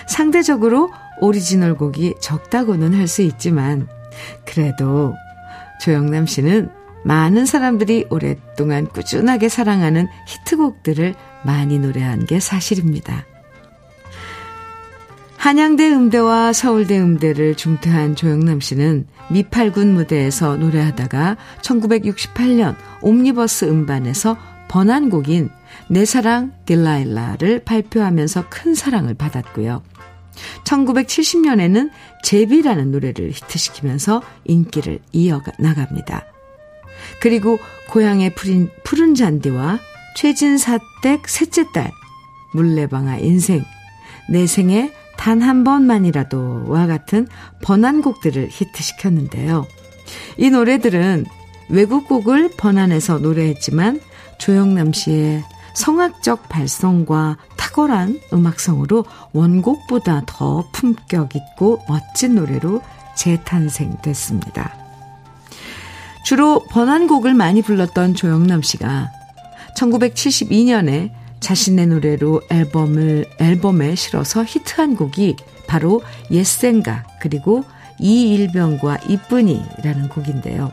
상대적으로 0.07 0.89
오리지널 1.19 1.75
곡이 1.75 2.15
적다고는 2.19 2.93
할 2.93 3.07
수 3.07 3.21
있지만 3.21 3.87
그래도 4.45 5.13
조영남 5.81 6.25
씨는 6.25 6.69
많은 7.03 7.45
사람들이 7.45 8.07
오랫동안 8.09 8.87
꾸준하게 8.87 9.49
사랑하는 9.49 10.07
히트곡들을 10.27 11.15
많이 11.43 11.77
노래한 11.79 12.25
게 12.25 12.39
사실입니다. 12.39 13.25
한양대 15.37 15.91
음대와 15.91 16.53
서울대 16.53 16.97
음대를 16.97 17.55
중퇴한 17.55 18.15
조영남 18.15 18.61
씨는 18.61 19.05
미팔군 19.29 19.93
무대에서 19.93 20.55
노래하다가 20.55 21.35
1968년 21.61 22.75
옴니버스 23.03 23.65
음반에서 23.65 24.37
번안곡인 24.69 25.49
내 25.89 26.05
사랑 26.05 26.53
딜라일라를 26.65 27.63
발표하면서 27.63 28.45
큰 28.49 28.73
사랑을 28.73 29.13
받았고요. 29.13 29.83
1970년에는 30.63 31.91
제비라는 32.23 32.91
노래를 32.91 33.29
히트시키면서 33.29 34.23
인기를 34.45 34.99
이어나갑니다. 35.11 36.25
그리고 37.21 37.59
고향의 37.89 38.33
푸른, 38.33 38.69
푸른 38.83 39.13
잔디와 39.13 39.79
최진사댁 40.15 41.27
셋째 41.27 41.65
딸, 41.71 41.91
물레방아 42.53 43.17
인생, 43.17 43.63
내 44.29 44.47
생에 44.47 44.91
단 45.17 45.41
한 45.41 45.63
번만이라도와 45.63 46.87
같은 46.87 47.27
번안곡들을 47.61 48.49
히트시켰는데요. 48.51 49.65
이 50.37 50.49
노래들은 50.49 51.25
외국곡을 51.69 52.51
번안해서 52.57 53.19
노래했지만 53.19 53.99
조영남 54.37 54.93
씨의 54.93 55.43
성악적 55.73 56.49
발성과 56.49 57.37
탁월한 57.57 58.19
음악성으로 58.31 59.05
원곡보다 59.33 60.23
더 60.25 60.63
품격 60.71 61.35
있고 61.35 61.79
멋진 61.87 62.35
노래로 62.35 62.81
재탄생됐습니다. 63.15 64.75
주로 66.23 66.63
번안곡을 66.69 67.33
많이 67.33 67.61
불렀던 67.61 68.15
조영남 68.15 68.61
씨가 68.61 69.11
1972년에 69.77 71.11
자신의 71.39 71.87
노래로 71.87 72.41
앨범을 72.49 73.25
앨범에 73.39 73.95
실어서 73.95 74.43
히트한 74.45 74.95
곡이 74.95 75.35
바로 75.67 76.01
옛생각 76.31 77.19
그리고 77.19 77.65
이일병과 77.99 78.99
이쁜이라는 79.09 80.09
곡인데요. 80.09 80.71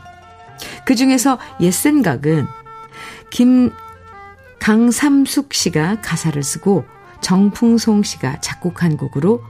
그 0.84 0.94
중에서 0.94 1.38
옛생각은 1.60 2.46
김 3.30 3.70
강삼숙 4.58 5.54
씨가 5.54 6.00
가사를 6.00 6.42
쓰고 6.42 6.84
정풍송 7.20 8.02
씨가 8.02 8.40
작곡한 8.40 8.96
곡으로 8.96 9.42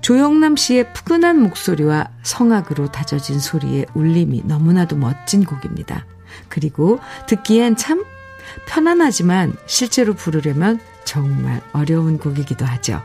조영남 0.00 0.56
씨의 0.56 0.92
푸근한 0.92 1.40
목소리와 1.42 2.08
성악으로 2.22 2.90
다져진 2.92 3.38
소리의 3.38 3.86
울림이 3.94 4.42
너무나도 4.44 4.96
멋진 4.96 5.44
곡입니다. 5.44 6.06
그리고 6.48 7.00
듣기엔 7.26 7.76
참 7.76 8.04
편안하지만 8.66 9.54
실제로 9.66 10.14
부르려면 10.14 10.80
정말 11.04 11.60
어려운 11.72 12.18
곡이기도 12.18 12.64
하죠. 12.64 13.02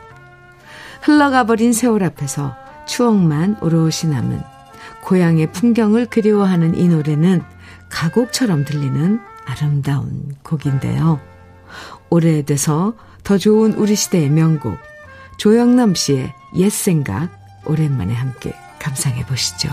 흘러가 1.02 1.44
버린 1.44 1.72
세월 1.72 2.02
앞에서 2.04 2.56
추억만 2.86 3.56
오롯이 3.60 4.10
남은 4.10 4.40
고향의 5.02 5.52
풍경을 5.52 6.06
그리워하는 6.06 6.76
이 6.76 6.88
노래는 6.88 7.42
가곡처럼 7.94 8.64
들리는 8.64 9.20
아름다운 9.46 10.34
곡인데요. 10.42 11.20
오래돼서 12.10 12.94
더 13.22 13.38
좋은 13.38 13.72
우리 13.74 13.94
시대의 13.94 14.30
명곡 14.30 14.76
조영남 15.38 15.94
씨의 15.94 16.34
옛 16.56 16.70
생각 16.70 17.30
오랜만에 17.64 18.12
함께 18.12 18.52
감상해 18.80 19.24
보시죠. 19.26 19.70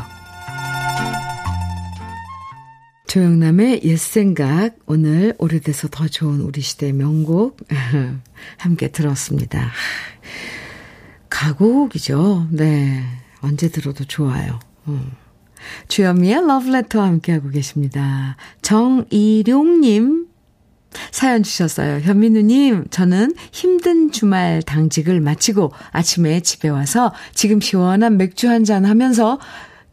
조영남의 3.08 3.82
옛 3.84 3.98
생각 3.98 4.76
오늘 4.86 5.36
오래돼서 5.38 5.88
더 5.90 6.08
좋은 6.08 6.42
우리 6.42 6.62
시대의 6.62 6.94
명곡 6.94 7.58
함께 8.58 8.90
들었습니다. 8.90 9.72
가곡이죠. 11.30 12.48
네. 12.52 13.04
언제 13.42 13.70
들어도 13.70 14.06
좋아요. 14.06 14.60
음. 14.88 15.12
주현미의 15.88 16.48
러브레터 16.48 17.02
함께하고 17.02 17.50
계십니다. 17.50 18.36
정이룡님 18.62 20.28
사연 21.12 21.42
주셨어요. 21.44 22.00
현민우님, 22.00 22.86
저는 22.90 23.34
힘든 23.52 24.12
주말 24.12 24.62
당직을 24.62 25.22
마치고 25.22 25.72
아침에 25.92 26.42
집에 26.42 26.68
와서 26.70 27.14
지금 27.34 27.62
시원한 27.62 28.18
맥주 28.18 28.50
한 28.50 28.66
잔 28.66 28.86
하면서 28.86 29.40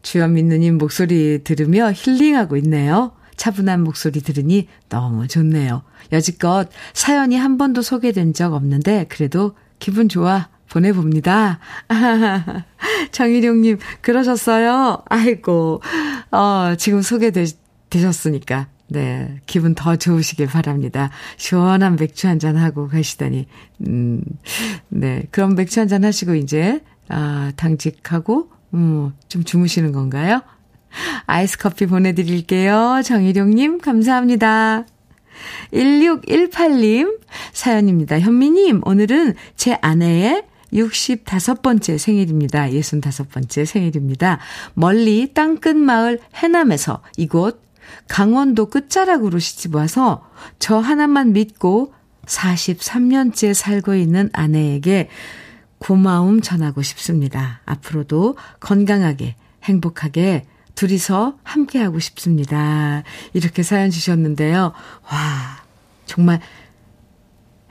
주현민우님 0.01 0.77
목소리 0.77 1.43
들으며 1.43 1.91
힐링하고 1.93 2.57
있네요. 2.57 3.13
차분한 3.37 3.83
목소리 3.83 4.21
들으니 4.21 4.67
너무 4.89 5.27
좋네요. 5.27 5.83
여지껏 6.11 6.69
사연이 6.93 7.37
한 7.37 7.57
번도 7.57 7.81
소개된 7.81 8.33
적 8.33 8.53
없는데 8.53 9.05
그래도 9.07 9.55
기분 9.79 10.09
좋아 10.09 10.49
보내봅니다. 10.69 11.59
정일용님, 13.11 13.79
그러셨어요? 14.01 15.03
아이고, 15.05 15.81
어, 16.31 16.75
지금 16.77 17.01
소개되셨으니까, 17.01 18.67
네, 18.87 19.39
기분 19.45 19.75
더 19.75 19.95
좋으시길 19.95 20.47
바랍니다. 20.47 21.09
시원한 21.37 21.95
맥주 21.95 22.27
한잔 22.27 22.57
하고 22.57 22.87
가시다니, 22.87 23.47
음, 23.87 24.21
네, 24.89 25.23
그럼 25.31 25.55
맥주 25.55 25.79
한잔 25.79 26.05
하시고 26.05 26.35
이제, 26.35 26.81
아, 27.07 27.51
당직하고, 27.55 28.51
음, 28.73 29.13
좀 29.27 29.43
주무시는 29.43 29.91
건가요? 29.91 30.41
아이스 31.25 31.57
커피 31.57 31.85
보내드릴게요. 31.85 33.01
정일용님, 33.03 33.79
감사합니다. 33.79 34.85
1618님 35.73 37.19
사연입니다. 37.53 38.19
현미님, 38.19 38.81
오늘은 38.83 39.35
제 39.55 39.77
아내의 39.81 40.43
65번째 40.73 41.97
생일입니다. 41.97 42.67
65번째 42.67 43.65
생일입니다. 43.65 44.39
멀리 44.73 45.33
땅끝 45.33 45.75
마을 45.75 46.19
해남에서 46.35 47.01
이곳 47.17 47.61
강원도 48.07 48.67
끝자락으로 48.67 49.39
시집 49.39 49.75
와서 49.75 50.27
저 50.59 50.77
하나만 50.77 51.33
믿고 51.33 51.93
43년째 52.25 53.53
살고 53.53 53.95
있는 53.95 54.29
아내에게 54.33 55.09
고마움 55.79 56.41
전하고 56.41 56.81
싶습니다. 56.81 57.61
앞으로도 57.65 58.37
건강하게, 58.59 59.35
행복하게 59.63 60.45
둘이서 60.75 61.37
함께하고 61.43 61.99
싶습니다. 61.99 63.03
이렇게 63.33 63.63
사연 63.63 63.89
주셨는데요. 63.89 64.73
와, 65.11 65.63
정말 66.05 66.39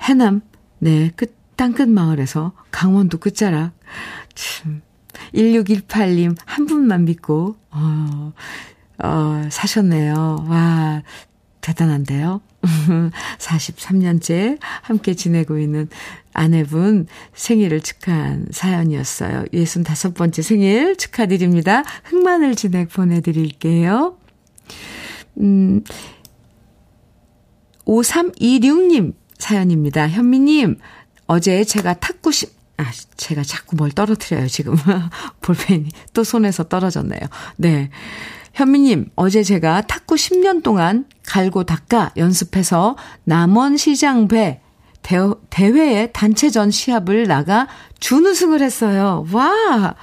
해남, 0.01 0.41
네, 0.79 1.11
끝, 1.15 1.38
땅끝 1.59 1.89
마을에서 1.89 2.53
강원도 2.71 3.19
끝자락. 3.19 3.73
참. 4.35 4.81
1618님, 5.35 6.37
한 6.45 6.67
분만 6.67 7.05
믿고, 7.05 7.57
어, 7.73 8.33
어, 9.03 9.49
사셨네요. 9.51 10.47
와, 10.49 11.03
대단한데요? 11.61 12.41
43년째 13.39 14.59
함께 14.83 15.15
지내고 15.15 15.59
있는 15.59 15.89
아내분 16.33 17.09
생일을 17.35 17.81
축하한 17.81 18.47
사연이었어요. 18.53 19.47
65번째 19.53 20.43
생일 20.43 20.97
축하드립니다. 20.97 21.83
흑마늘 22.05 22.55
진액 22.55 22.91
보내드릴게요. 22.91 24.17
음, 25.41 25.83
5326님 27.85 29.15
사연입니다. 29.39 30.09
현미님, 30.09 30.79
어제 31.29 31.63
제가 31.63 31.95
탁구 31.95 32.33
심, 32.33 32.49
아, 32.79 32.91
제가 33.17 33.43
자꾸 33.43 33.77
뭘 33.77 33.93
떨어뜨려요, 33.93 34.49
지금. 34.49 34.77
볼펜이 35.41 35.89
또 36.13 36.25
손에서 36.25 36.65
떨어졌네요. 36.65 37.21
네. 37.57 37.91
현미님, 38.55 39.11
어제 39.15 39.43
제가 39.45 39.83
탁구 39.83 40.17
10년 40.17 40.63
동안 40.65 41.05
갈고 41.27 41.65
닦아 41.65 42.13
연습해서 42.17 42.97
남원시장배 43.25 44.63
대회에 45.51 46.09
단체전 46.13 46.71
시합을 46.71 47.29
나가 47.29 47.69
준우승을 48.01 48.61
했어요. 48.63 49.25
와! 49.33 49.95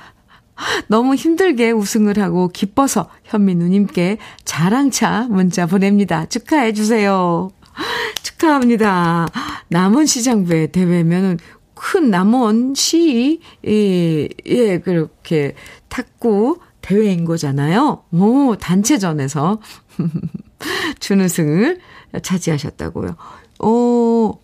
너무 0.88 1.16
힘들게 1.16 1.72
우승을 1.72 2.20
하고 2.20 2.48
기뻐서 2.48 3.10
현미 3.26 3.56
누님께 3.56 4.18
자랑차 4.46 5.28
문자 5.30 5.66
보냅니다. 5.66 6.26
축하해 6.26 6.74
주세요. 6.74 7.50
축하합니다. 8.24 9.28
남원시장배 9.70 10.72
대회면은 10.72 11.38
큰 11.74 12.10
남원시, 12.10 13.42
예, 13.68 14.30
예, 14.46 14.80
그렇게 14.80 15.56
탁구 15.90 16.60
대회인 16.82 17.26
거잖아요. 17.26 18.04
오, 18.12 18.56
단체전에서 18.56 19.60
준우승을 21.00 21.80
차지하셨다고요. 22.22 23.16
오, 23.60 24.40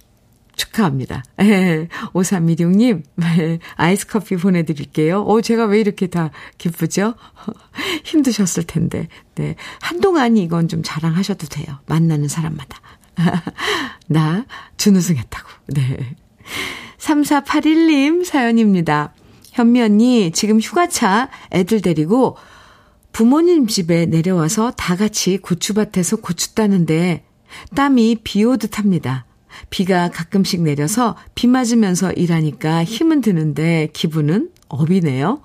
축하합니다. 0.56 1.24
예, 1.42 1.88
5316님, 2.14 3.04
예, 3.40 3.60
아이스 3.76 4.08
커피 4.08 4.36
보내드릴게요. 4.36 5.24
오, 5.24 5.42
제가 5.42 5.66
왜 5.66 5.80
이렇게 5.80 6.08
다 6.08 6.32
기쁘죠? 6.58 7.16
힘드셨을 8.04 8.64
텐데. 8.64 9.08
네. 9.36 9.56
한동안 9.80 10.38
이건 10.38 10.68
좀 10.68 10.82
자랑하셔도 10.84 11.48
돼요. 11.48 11.80
만나는 11.88 12.28
사람마다. 12.28 12.80
나 14.08 14.46
준우승했다고. 14.78 15.50
네. 15.68 16.16
3481님 16.98 18.24
사연입니다. 18.24 19.14
현미 19.52 19.82
언니, 19.82 20.32
지금 20.32 20.60
휴가차 20.60 21.30
애들 21.52 21.82
데리고 21.82 22.38
부모님 23.12 23.68
집에 23.68 24.06
내려와서 24.06 24.72
다 24.72 24.96
같이 24.96 25.38
고추밭에서 25.38 26.18
고추 26.18 26.56
따는데 26.56 27.26
땀이 27.76 28.20
비 28.24 28.44
오듯 28.46 28.80
합니다. 28.80 29.26
비가 29.70 30.10
가끔씩 30.10 30.62
내려서 30.62 31.18
비 31.36 31.48
맞으면서 31.48 32.14
일하니까 32.14 32.84
힘은 32.84 33.22
드는데 33.22 33.90
기분은 33.94 34.50
업이네요. 34.70 35.42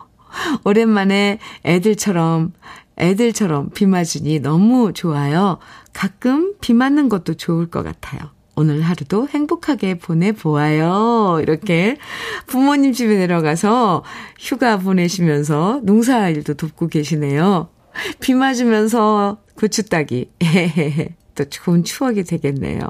오랜만에 0.65 1.39
애들처럼, 1.65 2.53
애들처럼 2.99 3.71
비 3.71 3.87
맞으니 3.87 4.39
너무 4.39 4.93
좋아요. 4.93 5.59
가끔 5.97 6.53
비 6.61 6.75
맞는 6.75 7.09
것도 7.09 7.35
좋을 7.35 7.71
것 7.71 7.83
같아요. 7.83 8.21
오늘 8.55 8.83
하루도 8.83 9.29
행복하게 9.29 9.97
보내보아요. 9.99 11.39
이렇게 11.41 11.97
부모님 12.47 12.93
집에 12.93 13.17
내려가서 13.17 14.05
휴가 14.39 14.77
보내시면서 14.77 15.81
농사일도 15.85 16.53
돕고 16.55 16.89
계시네요. 16.89 17.71
비 18.21 18.35
맞으면서 18.35 19.39
고추 19.55 19.89
따기. 19.89 20.31
또 21.35 21.45
좋은 21.49 21.83
추억이 21.83 22.25
되겠네요. 22.25 22.81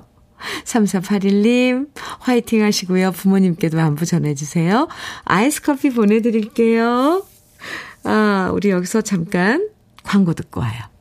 3481님, 0.64 1.90
화이팅 2.18 2.64
하시고요. 2.64 3.12
부모님께도 3.12 3.80
안부 3.80 4.04
전해주세요. 4.04 4.88
아이스 5.24 5.62
커피 5.62 5.90
보내드릴게요. 5.90 7.24
아, 8.02 8.50
우리 8.52 8.70
여기서 8.70 9.02
잠깐 9.02 9.68
광고 10.02 10.34
듣고 10.34 10.60
와요. 10.60 10.95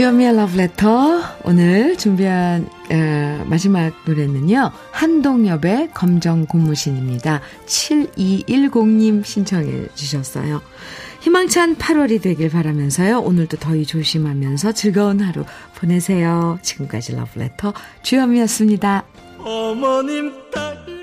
주현미의 0.00 0.34
러브레터 0.34 1.20
오늘 1.44 1.94
준비한 1.94 2.66
어, 2.90 3.44
마지막 3.46 3.92
노래는요. 4.06 4.70
한동엽의 4.92 5.90
검정 5.92 6.46
고무신입니다. 6.46 7.42
7210님 7.66 9.22
신청해 9.22 9.88
주셨어요. 9.94 10.62
희망찬 11.20 11.76
8월이 11.76 12.22
되길 12.22 12.48
바라면서요. 12.48 13.20
오늘도 13.20 13.58
더위 13.58 13.84
조심하면서 13.84 14.72
즐거운 14.72 15.20
하루 15.20 15.44
보내세요. 15.74 16.58
지금까지 16.62 17.16
러브레터 17.16 17.74
주현미였습니다. 18.02 19.04
어머님 19.36 20.32
딸 20.50 20.99